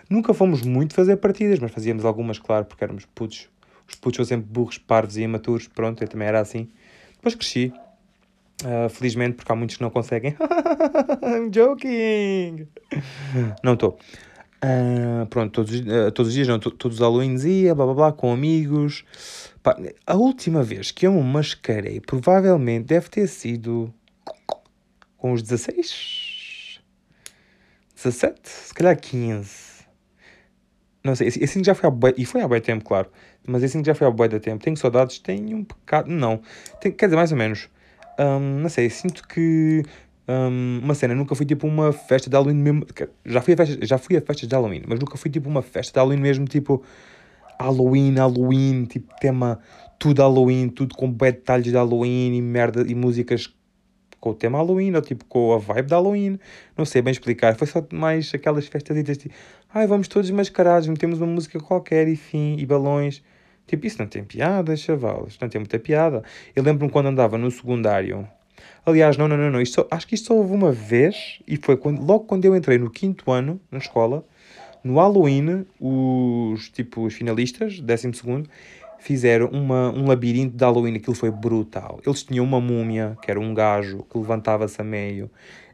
Nunca 0.09 0.35
fomos 0.35 0.62
muito 0.62 0.95
fazer 0.95 1.16
partidas, 1.16 1.59
mas 1.59 1.73
fazíamos 1.73 2.05
algumas, 2.05 2.38
claro, 2.38 2.66
porque 2.66 2.85
éramos 2.85 3.07
putos. 3.07 3.49
Os 3.88 3.95
putos 3.95 4.16
são 4.16 4.25
sempre 4.25 4.47
burros, 4.49 4.79
parvos 4.79 5.16
e 5.16 5.23
imaturos, 5.23 5.66
pronto, 5.66 6.05
eu 6.05 6.09
também 6.09 6.29
era 6.29 6.38
assim. 6.38 6.69
Depois 7.14 7.35
cresci, 7.35 7.73
uh, 8.64 8.88
felizmente, 8.88 9.37
porque 9.37 9.51
há 9.51 9.57
muitos 9.57 9.77
que 9.77 9.83
não 9.83 9.90
conseguem. 9.90 10.37
I'm 11.23 11.51
joking! 11.53 12.69
Não 13.62 13.75
estou. 13.75 13.99
Uh, 14.64 15.27
pronto, 15.27 15.53
todos, 15.53 15.81
uh, 15.81 16.11
todos 16.12 16.29
os 16.29 16.35
dias, 16.35 16.49
não, 16.49 16.59
todos 16.59 16.97
os 16.97 17.01
Halloweens 17.03 17.45
ia, 17.45 17.75
blá 17.75 17.85
blá 17.85 17.95
blá, 17.95 18.12
com 18.12 18.33
amigos. 18.33 19.05
Pá, 19.62 19.77
a 20.07 20.16
última 20.16 20.62
vez 20.62 20.90
que 20.90 21.07
eu 21.07 21.12
me 21.12 21.23
mascarei, 21.23 22.01
provavelmente 22.01 22.87
deve 22.87 23.09
ter 23.09 23.27
sido 23.27 23.92
com 25.16 25.33
os 25.33 25.42
16, 25.42 26.81
17, 27.95 28.49
se 28.49 28.75
calhar 28.75 28.99
15. 28.99 29.77
Não 31.05 31.14
sei, 31.14 31.29
esse, 31.29 31.42
esse 31.42 31.62
já 31.62 31.75
foi 31.75 31.88
há 31.88 31.90
bué, 31.90 32.14
e 32.16 32.25
foi 32.25 32.40
há 32.40 32.49
bué 32.49 32.61
tempo, 32.61 32.85
claro. 32.85 33.11
Mas 33.47 33.62
esse 33.62 33.81
já 33.85 33.95
foi 33.95 34.07
há 34.07 34.11
da 34.11 34.40
tempo. 34.40 34.64
Tenho 34.64 34.77
saudades, 34.77 35.19
tenho 35.21 35.57
um 35.57 35.64
pecado, 35.64 36.11
não. 36.11 36.40
Tenho, 36.81 36.95
quer 36.95 37.07
dizer, 37.07 37.16
mais 37.16 37.31
ou 37.31 37.38
menos. 37.38 37.69
Um, 38.18 38.61
não 38.61 38.68
sei, 38.68 38.88
sinto 38.88 39.26
que 39.26 39.83
um, 40.29 40.81
uma 40.83 40.94
cena, 40.94 41.14
nunca 41.14 41.35
fui 41.35 41.46
tipo 41.46 41.66
uma 41.66 41.92
festa 41.92 42.29
de 42.29 42.37
Halloween 42.37 42.57
mesmo. 42.57 42.87
Já 43.24 43.40
fui, 43.40 43.55
a 43.55 43.57
festa, 43.57 43.87
já 43.87 43.98
fui 43.98 44.16
a 44.16 44.20
festas 44.20 44.48
de 44.48 44.55
Halloween, 44.55 44.83
mas 44.87 44.98
nunca 44.98 45.16
fui 45.16 45.31
tipo 45.31 45.48
uma 45.48 45.62
festa 45.62 45.92
de 45.92 45.98
Halloween 45.98 46.20
mesmo, 46.20 46.46
tipo 46.46 46.83
Halloween, 47.61 48.14
Halloween, 48.14 48.85
tipo 48.85 49.14
tema 49.20 49.61
tudo 49.98 50.22
Halloween, 50.22 50.68
tudo 50.68 50.94
com 50.94 51.11
detalhes 51.11 51.66
de 51.66 51.72
Halloween 51.72 52.37
e 52.37 52.42
merda 52.42 52.85
e 52.87 52.94
músicas 52.94 53.55
com 54.20 54.31
o 54.31 54.35
tema 54.35 54.59
Halloween 54.59 54.94
ou 54.94 55.02
tipo 55.02 55.24
com 55.26 55.52
a 55.55 55.59
vibe 55.59 55.87
de 55.87 55.94
Halloween. 55.94 56.38
Não 56.76 56.85
sei 56.85 57.02
bem 57.02 57.12
explicar. 57.12 57.55
Foi 57.57 57.66
só 57.66 57.87
mais 57.92 58.33
aquelas 58.35 58.66
festas 58.66 58.96
tipo, 59.18 59.35
ai, 59.72 59.87
vamos 59.87 60.09
todos 60.09 60.31
mascarados, 60.31 60.88
metemos 60.88 61.20
uma 61.20 61.33
música 61.33 61.61
qualquer 61.61 62.09
e 62.09 62.16
fim, 62.16 62.57
e 62.59 62.66
balões. 62.66 63.22
Tipo, 63.66 63.87
isso 63.87 63.98
não 63.98 64.07
tem 64.07 64.22
piada, 64.22 64.76
chavalos, 64.76 65.37
não 65.40 65.48
tem 65.48 65.61
muita 65.61 65.79
piada. 65.79 66.22
Eu 66.55 66.62
lembro-me 66.62 66.90
quando 66.90 67.07
andava 67.07 67.37
no 67.37 67.50
secundário. 67.50 68.26
Aliás, 68.85 69.16
não, 69.16 69.26
não, 69.26 69.37
não, 69.37 69.50
não. 69.50 69.61
Isto 69.61 69.83
só, 69.83 69.88
acho 69.90 70.07
que 70.07 70.14
isto 70.14 70.29
só 70.29 70.35
houve 70.35 70.52
uma 70.55 70.70
vez 70.70 71.40
e 71.46 71.57
foi 71.57 71.76
quando, 71.76 72.05
logo 72.05 72.24
quando 72.24 72.44
eu 72.44 72.55
entrei 72.55 72.79
no 72.79 72.88
quinto 72.88 73.31
ano 73.33 73.61
na 73.70 73.79
escola. 73.79 74.24
No 74.85 74.96
Halloween, 74.96 75.66
os, 75.81 76.68
tipo, 76.70 77.05
os 77.05 77.14
finalistas, 77.14 77.81
décimo 77.81 78.14
segundo, 78.14 78.48
fizeram 79.00 79.48
uma, 79.48 79.90
um 79.90 80.07
labirinto 80.07 80.57
de 80.57 80.64
Halloween, 80.64 80.94
aquilo 80.94 81.16
foi 81.16 81.31
brutal. 81.31 82.00
Eles 82.07 82.22
tinham 82.22 82.44
uma 82.44 82.61
múmia, 82.61 83.16
que 83.20 83.29
era 83.31 83.40
um 83.40 83.52
gajo, 83.52 84.07
que 84.09 84.16
levantava-se 84.16 84.81
a 84.81 84.85
meio. 84.85 85.29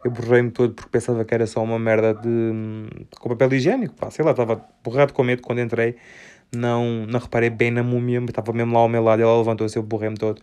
Eu 0.05 0.11
borrei-me 0.11 0.51
todo 0.51 0.75
porque 0.75 0.91
pensava 0.91 1.25
que 1.25 1.35
era 1.35 1.47
só 1.47 1.63
uma 1.63 1.79
merda 1.79 2.15
de, 2.15 3.07
com 3.21 3.29
papel 3.29 3.53
higiênico, 3.53 3.95
pá, 3.95 4.11
sei 4.11 4.25
lá, 4.25 4.33
estava 4.33 4.65
borrado 4.83 5.13
com 5.13 5.23
medo 5.23 5.43
quando 5.43 5.61
entrei. 5.61 5.97
Não, 6.55 7.07
não 7.07 7.19
reparei 7.19 7.49
bem 7.49 7.71
na 7.71 7.83
múmia, 7.83 8.21
estava 8.29 8.53
mesmo 8.53 8.75
lá 8.75 8.81
ao 8.81 8.89
meu 8.89 9.03
lado, 9.03 9.23
ela 9.23 9.39
levantou-se, 9.39 9.77
eu 9.77 9.83
borrei-me 9.83 10.17
todo. 10.17 10.43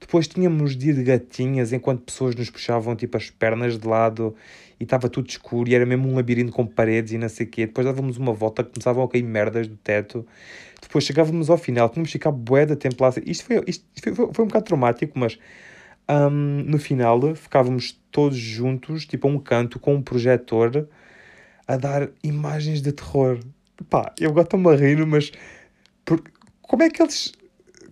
Depois 0.00 0.28
tínhamos 0.28 0.76
dia 0.76 0.94
de 0.94 1.02
gatinhas, 1.02 1.72
enquanto 1.72 2.02
pessoas 2.02 2.34
nos 2.36 2.48
puxavam 2.50 2.94
tipo 2.94 3.16
as 3.16 3.30
pernas 3.30 3.76
de 3.78 3.86
lado 3.86 4.34
e 4.78 4.84
estava 4.84 5.08
tudo 5.08 5.28
escuro 5.28 5.68
e 5.68 5.74
era 5.74 5.84
mesmo 5.84 6.08
um 6.08 6.14
labirinto 6.14 6.52
com 6.52 6.64
paredes 6.64 7.12
e 7.12 7.18
não 7.18 7.28
sei 7.28 7.46
o 7.46 7.50
quê. 7.50 7.66
Depois 7.66 7.84
dávamos 7.84 8.16
uma 8.16 8.32
volta, 8.32 8.62
começavam 8.62 9.02
a 9.02 9.08
cair 9.08 9.24
merdas 9.24 9.66
do 9.66 9.76
teto. 9.76 10.24
Depois 10.80 11.04
chegávamos 11.04 11.50
ao 11.50 11.58
final, 11.58 11.88
tínhamos 11.88 12.10
que 12.10 12.18
ficar 12.18 12.30
bué 12.30 12.64
da 12.64 12.76
tempo 12.76 13.02
lá. 13.02 13.12
Isto 13.26 13.44
foi, 13.44 13.64
isto 13.66 13.84
foi, 14.00 14.14
foi, 14.14 14.32
foi 14.32 14.44
um 14.44 14.48
bocado 14.48 14.64
traumático, 14.66 15.18
mas 15.18 15.38
um, 16.08 16.62
no 16.64 16.78
final 16.78 17.34
ficávamos 17.34 18.00
todos 18.12 18.38
juntos, 18.38 19.04
tipo 19.06 19.26
a 19.28 19.30
um 19.30 19.38
canto, 19.38 19.80
com 19.80 19.96
um 19.96 20.02
projetor, 20.02 20.88
a 21.66 21.76
dar 21.76 22.08
imagens 22.22 22.80
de 22.80 22.92
terror. 22.92 23.40
Pá, 23.88 24.12
eu 24.18 24.32
gosto-me 24.32 24.68
a 24.70 24.76
rir, 24.76 25.04
mas 25.06 25.30
por, 26.04 26.22
como 26.62 26.82
é 26.82 26.90
que 26.90 27.02
eles 27.02 27.32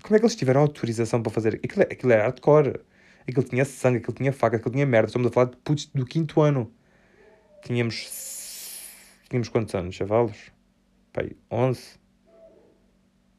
como 0.02 0.14
é 0.14 0.18
que 0.20 0.24
eles 0.24 0.36
tiveram 0.36 0.60
autorização 0.60 1.20
para 1.20 1.32
fazer 1.32 1.60
aquilo? 1.64 1.82
Aquilo 1.82 2.12
era 2.12 2.22
hardcore. 2.22 2.80
Aquilo 3.26 3.44
tinha 3.44 3.64
sangue, 3.64 3.98
aquilo 3.98 4.14
tinha 4.14 4.32
faca, 4.32 4.56
aquilo 4.56 4.72
tinha 4.72 4.86
merda. 4.86 5.08
Estamos 5.08 5.26
a 5.26 5.30
falar 5.32 5.50
de 5.50 5.56
putos 5.56 5.86
do 5.92 6.06
quinto 6.06 6.40
ano. 6.40 6.70
Tínhamos. 7.64 8.08
Tínhamos 9.28 9.48
quantos 9.48 9.74
anos, 9.74 9.96
chavalos? 9.96 10.52
Pai, 11.12 11.32
11? 11.50 11.98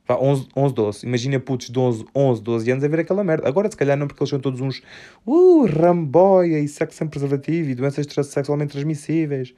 Vá, 0.06 0.18
11, 0.18 0.48
11, 0.56 0.74
12. 0.74 1.06
Imagina 1.06 1.40
putos 1.40 1.70
de 1.70 1.80
11, 1.80 2.06
11, 2.14 2.42
12 2.42 2.72
anos 2.72 2.84
a 2.84 2.88
ver 2.90 3.00
aquela 3.00 3.24
merda. 3.24 3.48
Agora, 3.48 3.72
se 3.72 3.78
calhar, 3.78 3.98
não, 3.98 4.08
porque 4.08 4.22
eles 4.22 4.30
são 4.30 4.40
todos 4.40 4.60
uns. 4.60 4.82
Uh, 5.26 5.66
ramboia 5.66 6.60
e 6.60 6.68
sexo 6.68 6.98
sem 6.98 7.08
preservativo 7.08 7.70
e 7.70 7.76
doenças 7.76 8.06
sexualmente 8.26 8.74
transmissíveis. 8.74 9.54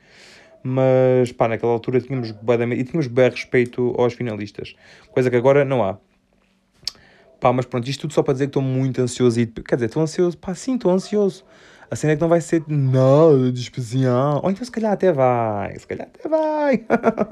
Mas, 0.63 1.32
pá, 1.32 1.48
naquela 1.48 1.72
altura 1.72 2.02
tínhamos 2.02 2.32
bem, 2.32 2.74
e 2.74 2.84
tínhamos 2.84 3.08
bem 3.08 3.30
respeito 3.30 3.95
aos 3.98 4.13
finalistas. 4.13 4.76
Coisa 5.12 5.30
que 5.30 5.36
agora 5.36 5.63
não 5.63 5.84
há. 5.84 5.98
Pá, 7.39 7.54
mas 7.54 7.65
pronto, 7.65 7.89
isto 7.89 8.02
tudo 8.02 8.13
só 8.13 8.22
para 8.22 8.34
dizer 8.34 8.45
que 8.45 8.50
estou 8.50 8.62
muito 8.62 9.02
ansioso. 9.02 9.39
E, 9.39 9.48
quer 9.48 9.76
dizer, 9.76 9.86
estou 9.86 10.04
ansioso. 10.04 10.38
Pá, 10.38 10.54
sim, 10.54 10.76
estou 10.76 10.91
ansioso. 10.91 11.45
A 11.91 11.95
cena 11.95 12.13
é 12.13 12.15
que 12.15 12.22
não 12.22 12.30
vai 12.30 12.41
ser 12.41 12.63
nada 12.67 13.52
de 13.52 13.60
especial. 13.60 14.41
Ou 14.43 14.52
então 14.52 14.63
se 14.63 14.72
calhar 14.72 14.91
até 14.91 15.12
vai. 15.12 15.78
Se 15.80 15.88
calhar 15.88 16.08
até 16.08 16.30
vai. 16.30 16.86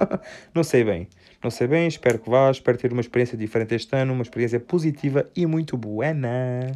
não 0.54 0.64
sei 0.64 0.84
bem. 0.84 1.08
Não 1.44 1.52
sei 1.52 1.68
bem, 1.68 1.88
espero 1.88 2.18
que 2.18 2.30
vá. 2.30 2.50
Espero 2.50 2.78
ter 2.78 2.92
uma 2.92 3.02
experiência 3.02 3.38
diferente 3.38 3.76
este 3.76 3.96
ano. 3.96 4.14
Uma 4.14 4.24
experiência 4.24 4.60
positiva 4.60 5.30
e 5.36 5.46
muito 5.46 5.78
buena. 5.78 6.72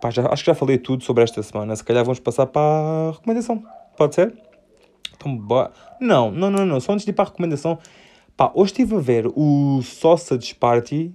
Pá, 0.00 0.10
já, 0.10 0.26
acho 0.32 0.44
que 0.44 0.50
já 0.50 0.54
falei 0.54 0.78
tudo 0.78 1.04
sobre 1.04 1.24
esta 1.24 1.42
semana. 1.42 1.74
Se 1.74 1.84
calhar 1.84 2.04
vamos 2.04 2.20
passar 2.20 2.46
para 2.46 2.62
a 2.62 3.10
recomendação. 3.12 3.62
Pode 3.96 4.14
ser? 4.14 4.32
Então, 5.16 5.36
boa. 5.36 5.72
Não, 6.00 6.30
não, 6.30 6.50
não, 6.50 6.64
não. 6.64 6.80
Só 6.80 6.92
antes 6.92 7.04
de 7.04 7.10
ir 7.10 7.14
para 7.14 7.24
a 7.24 7.28
recomendação, 7.28 7.78
Pá, 8.38 8.52
hoje 8.54 8.70
estive 8.70 8.94
a 8.94 9.00
ver 9.00 9.26
o 9.34 9.82
Sausage 9.82 10.54
Party, 10.54 11.12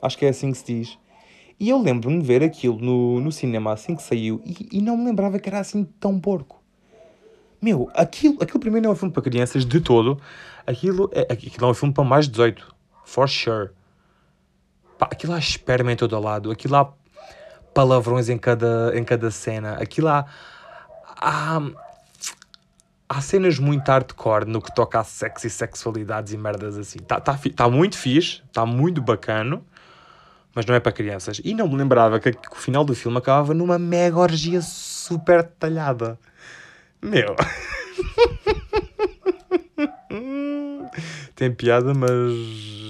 acho 0.00 0.16
que 0.16 0.24
é 0.24 0.28
assim 0.28 0.52
que 0.52 0.58
se 0.58 0.64
diz, 0.64 0.98
e 1.58 1.68
eu 1.68 1.82
lembro-me 1.82 2.20
de 2.20 2.24
ver 2.24 2.40
aquilo 2.40 2.78
no, 2.78 3.18
no 3.18 3.32
cinema 3.32 3.72
assim 3.72 3.96
que 3.96 4.02
saiu 4.04 4.40
e, 4.46 4.68
e 4.70 4.80
não 4.80 4.96
me 4.96 5.06
lembrava 5.06 5.40
que 5.40 5.48
era 5.48 5.58
assim 5.58 5.82
tão 5.98 6.20
porco. 6.20 6.62
Meu, 7.60 7.90
aquilo, 7.94 8.40
aquilo 8.40 8.60
primeiro 8.60 8.84
não 8.84 8.90
é 8.90 8.92
um 8.92 8.96
filme 8.96 9.12
para 9.12 9.24
crianças 9.24 9.66
de 9.66 9.80
todo, 9.80 10.20
aquilo 10.64 11.10
é, 11.12 11.22
aquilo 11.22 11.66
é 11.66 11.70
um 11.70 11.74
filme 11.74 11.92
para 11.92 12.04
mais 12.04 12.26
de 12.26 12.30
18, 12.30 12.72
for 13.04 13.28
sure. 13.28 13.70
Pá, 14.96 15.08
aquilo 15.10 15.32
há 15.32 15.40
esperma 15.40 15.90
em 15.90 15.96
todo 15.96 16.16
lado, 16.20 16.52
aquilo 16.52 16.76
há 16.76 16.94
palavrões 17.76 18.28
em 18.30 18.38
cada, 18.38 18.90
em 18.94 19.04
cada 19.04 19.30
cena, 19.30 19.74
aquilo 19.74 20.08
há, 20.08 20.24
há 21.14 21.60
há 23.06 23.20
cenas 23.20 23.58
muito 23.58 23.86
hardcore 23.86 24.46
no 24.46 24.62
que 24.62 24.74
toca 24.74 24.98
a 24.98 25.04
sexo 25.04 25.46
e 25.46 25.50
sexualidades 25.50 26.32
e 26.32 26.38
merdas 26.38 26.78
assim. 26.78 27.00
Está 27.02 27.20
tá, 27.20 27.38
tá 27.54 27.68
muito 27.68 27.98
fixe, 27.98 28.40
está 28.46 28.64
muito 28.64 29.02
bacano, 29.02 29.62
mas 30.54 30.64
não 30.64 30.74
é 30.74 30.80
para 30.80 30.90
crianças. 30.90 31.38
E 31.44 31.52
não 31.52 31.68
me 31.68 31.76
lembrava 31.76 32.18
que, 32.18 32.32
que, 32.32 32.48
o 32.50 32.56
final 32.56 32.82
do 32.82 32.94
filme 32.94 33.18
acabava 33.18 33.52
numa 33.52 33.78
mega 33.78 34.16
orgia 34.16 34.62
super 34.62 35.42
detalhada. 35.42 36.18
Meu. 37.02 37.36
Tem 41.36 41.52
piada, 41.52 41.92
mas 41.92 42.85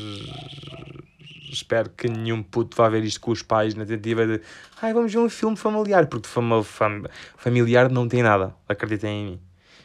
espero 1.56 1.90
que 1.90 2.08
nenhum 2.08 2.42
puto 2.42 2.76
vá 2.76 2.88
ver 2.88 3.04
isto 3.04 3.20
com 3.20 3.30
os 3.30 3.42
pais 3.42 3.74
na 3.74 3.84
tentativa 3.84 4.26
de 4.26 4.40
ai, 4.80 4.92
vamos 4.92 5.12
ver 5.12 5.18
um 5.18 5.28
filme 5.28 5.56
familiar, 5.56 6.06
porque 6.06 6.28
fama, 6.28 6.62
fam, 6.62 7.02
familiar 7.36 7.90
não 7.90 8.06
tem 8.08 8.22
nada, 8.22 8.54
acreditem 8.68 9.10
em 9.10 9.24
mim. 9.24 9.40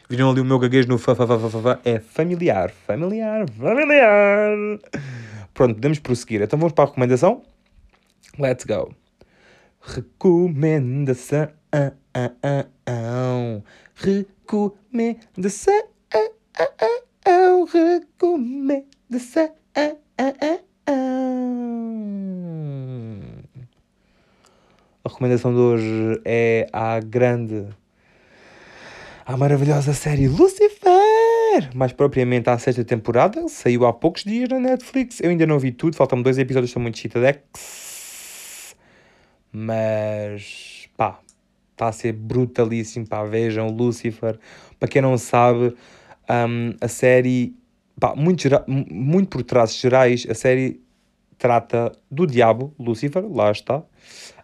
Viram 0.08 0.30
ali 0.30 0.40
o 0.40 0.44
meu 0.44 0.58
gaguejo 0.58 0.88
no 0.88 0.98
fa, 0.98 1.14
fa, 1.14 1.26
fa, 1.26 1.38
fa, 1.38 1.50
fa, 1.50 1.62
fa. 1.62 1.80
é 1.84 1.98
familiar, 1.98 2.70
familiar, 2.70 3.48
familiar. 3.50 4.78
Pronto, 5.54 5.74
podemos 5.74 5.98
prosseguir. 5.98 6.42
Então 6.42 6.58
vamos 6.58 6.72
para 6.74 6.84
a 6.84 6.86
recomendação. 6.88 7.42
Let's 8.38 8.64
go. 8.64 8.94
Recomendação. 9.80 11.48
Recomendação. 13.94 15.82
Recomendação. 17.76 19.52
Recomendação 25.12 25.52
de 25.52 25.60
hoje 25.60 26.20
é 26.24 26.66
a 26.72 26.98
grande, 26.98 27.66
a 29.26 29.36
maravilhosa 29.36 29.92
série 29.92 30.26
Lucifer! 30.26 31.70
Mais 31.74 31.92
propriamente 31.92 32.48
à 32.48 32.58
sexta 32.58 32.82
temporada, 32.82 33.46
saiu 33.46 33.86
há 33.86 33.92
poucos 33.92 34.24
dias 34.24 34.48
na 34.48 34.58
Netflix. 34.58 35.20
Eu 35.20 35.30
ainda 35.30 35.46
não 35.46 35.58
vi 35.58 35.70
tudo, 35.70 35.96
faltam 35.96 36.22
dois 36.22 36.38
episódios, 36.38 36.70
estou 36.70 36.82
muito 36.82 36.98
chitadex. 36.98 38.74
Mas, 39.52 40.88
pá, 40.96 41.20
está 41.72 41.88
a 41.88 41.92
ser 41.92 42.12
brutalíssimo, 42.12 43.06
pá, 43.06 43.22
vejam 43.22 43.68
Lucifer. 43.68 44.38
Para 44.80 44.88
quem 44.88 45.02
não 45.02 45.18
sabe, 45.18 45.74
um, 46.48 46.74
a 46.80 46.88
série, 46.88 47.54
pá, 48.00 48.14
muito, 48.16 48.48
muito 48.66 49.28
por 49.28 49.42
traços 49.42 49.78
gerais, 49.78 50.26
a 50.28 50.34
série 50.34 50.80
trata 51.36 51.92
do 52.10 52.26
diabo, 52.26 52.74
Lucifer, 52.78 53.22
lá 53.30 53.50
está. 53.52 53.82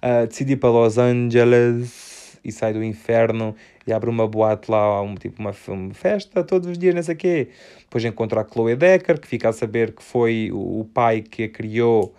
Uh, 0.03 0.51
ir 0.51 0.57
para 0.57 0.71
Los 0.71 0.99
Angeles 0.99 2.39
e 2.45 2.53
sai 2.53 2.73
do 2.73 2.83
inferno 2.83 3.55
e 3.87 3.93
abre 3.93 4.09
uma 4.11 4.27
boate 4.27 4.71
lá, 4.71 5.03
um, 5.03 5.15
tipo 5.15 5.41
uma, 5.41 5.55
uma 5.69 5.95
festa 5.95 6.45
todos 6.45 6.69
os 6.69 6.79
dias, 6.79 6.95
não 6.95 7.03
sei 7.03 7.15
o 7.15 7.19
quê. 7.19 7.49
Depois 7.81 8.05
encontra 8.05 8.41
a 8.41 8.45
Chloe 8.45 8.77
Decker, 8.77 9.21
que 9.21 9.27
fica 9.27 9.49
a 9.49 9.53
saber 9.53 9.93
que 9.93 10.03
foi 10.03 10.51
o, 10.53 10.81
o 10.81 10.85
pai 10.85 11.23
que 11.23 11.45
a 11.45 11.49
criou 11.49 12.15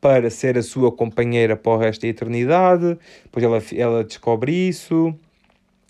para 0.00 0.30
ser 0.30 0.56
a 0.58 0.62
sua 0.62 0.92
companheira 0.92 1.56
para 1.56 1.72
o 1.72 1.78
resto 1.78 2.02
da 2.02 2.08
eternidade. 2.08 2.98
Depois 3.24 3.44
ela, 3.44 3.62
ela 3.74 4.04
descobre 4.04 4.52
isso. 4.52 5.14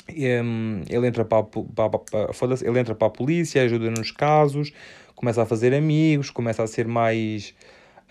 Um, 0.09 0.83
ele, 0.89 1.07
entra 1.09 1.25
para 1.25 1.39
a, 1.39 1.43
para, 1.43 1.99
para, 1.99 2.29
ele 2.63 2.79
entra 2.79 2.95
para 2.95 3.09
a 3.09 3.11
polícia, 3.11 3.63
ajuda 3.63 3.91
nos 3.91 4.13
casos, 4.13 4.73
começa 5.17 5.43
a 5.43 5.47
fazer 5.47 5.75
amigos, 5.75 6.31
começa 6.31 6.63
a 6.63 6.67
ser 6.69 6.87
mais 6.87 7.53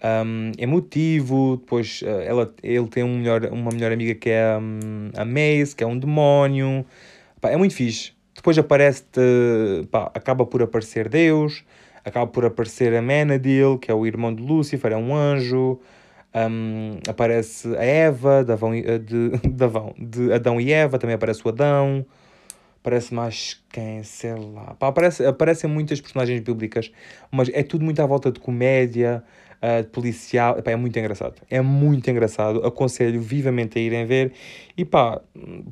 um, 0.05 0.51
emotivo, 0.57 1.57
depois 1.57 2.01
uh, 2.03 2.21
ela, 2.21 2.53
ele 2.61 2.87
tem 2.87 3.03
um 3.03 3.17
melhor, 3.17 3.45
uma 3.45 3.71
melhor 3.71 3.91
amiga 3.91 4.13
que 4.13 4.29
é 4.29 4.57
um, 4.57 5.09
a 5.15 5.25
Maze, 5.25 5.75
que 5.75 5.83
é 5.83 5.87
um 5.87 5.97
demónio, 5.97 6.85
pá, 7.41 7.49
é 7.49 7.57
muito 7.57 7.73
fixe. 7.73 8.13
Depois 8.35 8.57
aparece, 8.57 9.03
pá, 9.89 10.11
acaba 10.13 10.45
por 10.45 10.61
aparecer 10.61 11.09
Deus, 11.09 11.63
acaba 12.03 12.27
por 12.27 12.45
aparecer 12.45 12.93
a 12.93 13.01
Menadil, 13.01 13.79
que 13.79 13.89
é 13.89 13.93
o 13.93 14.05
irmão 14.05 14.33
de 14.33 14.43
Lúcifer, 14.43 14.91
é 14.91 14.97
um 14.97 15.15
anjo, 15.15 15.79
um, 16.35 16.99
aparece 17.07 17.75
a 17.75 17.83
Eva, 17.83 18.43
de 18.43 18.51
Adão, 18.51 18.71
de, 18.71 19.29
de, 19.49 19.63
Adão, 19.63 19.95
de 19.97 20.33
Adão 20.33 20.61
e 20.61 20.71
Eva, 20.71 20.99
também 20.99 21.15
aparece 21.15 21.41
o 21.43 21.49
Adão, 21.49 22.05
aparece 22.79 23.13
mais 23.13 23.63
quem, 23.71 24.03
sei 24.03 24.35
lá, 24.35 24.75
pá, 24.75 24.89
aparece, 24.89 25.25
aparecem 25.25 25.67
muitas 25.69 25.99
personagens 25.99 26.39
bíblicas, 26.41 26.91
mas 27.31 27.49
é 27.49 27.63
tudo 27.63 27.83
muito 27.83 27.99
à 28.01 28.05
volta 28.05 28.31
de 28.31 28.39
comédia, 28.39 29.23
uh, 29.65 29.83
policial. 29.89 30.57
Epá, 30.57 30.71
é 30.71 30.75
muito 30.75 30.97
engraçado. 30.99 31.41
É 31.49 31.61
muito 31.61 32.09
engraçado. 32.09 32.65
Aconselho 32.65 33.19
vivamente 33.19 33.79
a 33.79 33.81
irem 33.81 34.05
ver. 34.05 34.33
E 34.77 34.85
pá, 34.85 35.21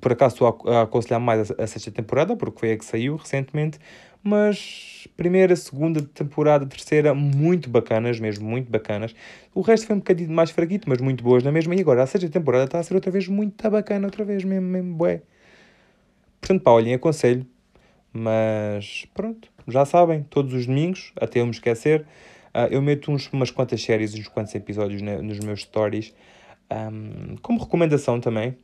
por 0.02 0.12
acaso 0.12 0.36
estou 0.36 0.72
a 0.72 0.82
aconselhar 0.82 1.20
mais 1.20 1.52
a, 1.52 1.64
a 1.64 1.68
sexta 1.68 1.92
temporada, 1.92 2.36
porque 2.36 2.60
foi 2.60 2.72
a 2.72 2.78
que 2.78 2.86
saiu 2.86 3.16
recentemente. 3.16 3.80
Mas 4.24 5.08
primeira, 5.18 5.54
segunda 5.56 6.02
temporada, 6.02 6.66
terceira, 6.66 7.14
muito 7.14 7.70
bacanas, 7.70 8.20
mesmo 8.20 8.48
muito 8.48 8.72
bacanas. 8.72 9.14
O 9.54 9.62
resto 9.62 9.86
foi 9.88 9.96
um 9.98 10.00
bocadinho 10.00 10.32
mais 10.32 10.50
fraquito, 10.50 10.90
mas 10.90 11.00
muito 11.00 11.24
boas 11.24 11.44
na 11.44 11.52
mesma. 11.52 11.76
E 11.76 11.82
agora 11.82 12.04
a 12.04 12.08
sexta 12.08 12.30
temporada 12.30 12.66
está 12.66 12.80
a 12.80 12.84
ser 12.84 12.96
outra 12.96 13.12
vez 13.12 13.28
muito 13.28 13.70
bacana, 13.70 14.08
outra 14.08 14.24
vez 14.24 14.44
mesmo, 14.44 14.68
mesmo 14.68 14.96
bué. 14.96 15.22
Portanto, 16.40 16.62
pá, 16.62 16.72
olhem, 16.72 16.94
aconselho. 16.94 17.46
Mas 18.16 19.08
pronto, 19.14 19.50
já 19.68 19.86
sabem, 19.86 20.24
todos 20.30 20.54
os 20.54 20.68
domingos, 20.68 21.12
até 21.20 21.42
eu 21.42 21.46
me 21.46 21.52
esquecer, 21.52 22.06
Uh, 22.54 22.70
eu 22.70 22.82
meto 22.82 23.12
uns, 23.12 23.32
umas 23.32 23.50
quantas 23.50 23.82
séries, 23.82 24.14
uns 24.14 24.28
quantos 24.28 24.54
episódios 24.54 25.02
nos 25.02 25.40
meus 25.40 25.62
stories, 25.62 26.14
um, 26.72 27.36
como 27.42 27.60
recomendação 27.60 28.20
também, 28.20 28.56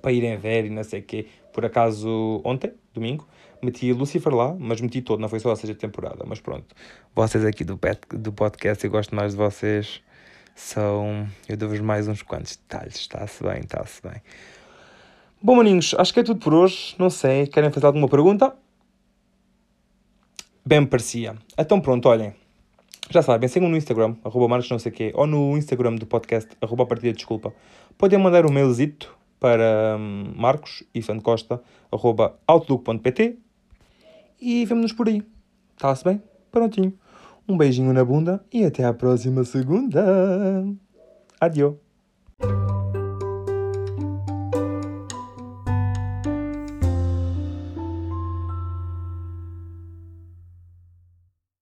para 0.00 0.12
irem 0.12 0.36
ver 0.36 0.66
e 0.66 0.70
não 0.70 0.84
sei 0.84 1.00
o 1.00 1.02
quê. 1.02 1.26
Por 1.52 1.64
acaso, 1.64 2.40
ontem, 2.44 2.72
domingo, 2.92 3.26
meti 3.62 3.92
Lucifer 3.92 4.32
lá, 4.32 4.54
mas 4.58 4.80
meti 4.80 5.02
todo, 5.02 5.20
não 5.20 5.28
foi 5.28 5.40
só 5.40 5.50
a 5.50 5.56
sexta 5.56 5.74
temporada, 5.74 6.24
mas 6.26 6.40
pronto. 6.40 6.74
Vocês 7.14 7.44
aqui 7.44 7.64
do, 7.64 7.76
pet, 7.76 8.00
do 8.10 8.32
podcast, 8.32 8.84
eu 8.84 8.90
gosto 8.90 9.14
mais 9.14 9.32
de 9.32 9.38
vocês, 9.38 10.02
são... 10.54 11.28
Eu 11.48 11.56
dou-vos 11.56 11.80
mais 11.80 12.06
uns 12.06 12.22
quantos 12.22 12.56
detalhes, 12.56 12.94
está-se 12.96 13.42
bem, 13.42 13.60
está-se 13.60 14.00
bem. 14.02 14.22
Bom, 15.42 15.56
maninhos, 15.56 15.94
acho 15.98 16.14
que 16.14 16.20
é 16.20 16.22
tudo 16.22 16.40
por 16.40 16.54
hoje. 16.54 16.94
Não 16.98 17.10
sei, 17.10 17.46
querem 17.46 17.70
fazer 17.70 17.86
alguma 17.86 18.08
pergunta? 18.08 18.56
Bem 20.64 20.80
me 20.80 20.86
parecia. 20.86 21.34
Então 21.58 21.80
pronto, 21.80 22.08
olhem. 22.08 22.34
Já 23.10 23.22
sabem, 23.22 23.48
sigam 23.48 23.68
no 23.68 23.76
Instagram, 23.76 24.16
arroba 24.24 24.48
marcos 24.48 24.70
não 24.70 24.78
sei 24.78 24.90
quê, 24.90 25.12
ou 25.14 25.26
no 25.26 25.56
Instagram 25.58 25.96
do 25.96 26.06
podcast, 26.06 26.50
arroba 26.60 26.86
partida 26.86 27.12
desculpa. 27.12 27.52
Podem 27.98 28.18
mandar 28.18 28.46
um 28.46 28.52
mailzito 28.52 29.14
para 29.38 29.96
um, 29.98 30.32
marcos 30.36 30.82
Costa, 31.22 31.60
arroba 31.92 32.38
outlook.pt 32.46 33.38
e 34.40 34.64
vemo-nos 34.64 34.92
por 34.92 35.08
aí. 35.08 35.22
Está-se 35.76 36.02
bem? 36.02 36.22
Prontinho. 36.50 36.94
Um 37.46 37.58
beijinho 37.58 37.92
na 37.92 38.04
bunda 38.04 38.42
e 38.52 38.64
até 38.64 38.84
à 38.84 38.94
próxima 38.94 39.44
segunda. 39.44 40.64
Adiós. 41.38 41.83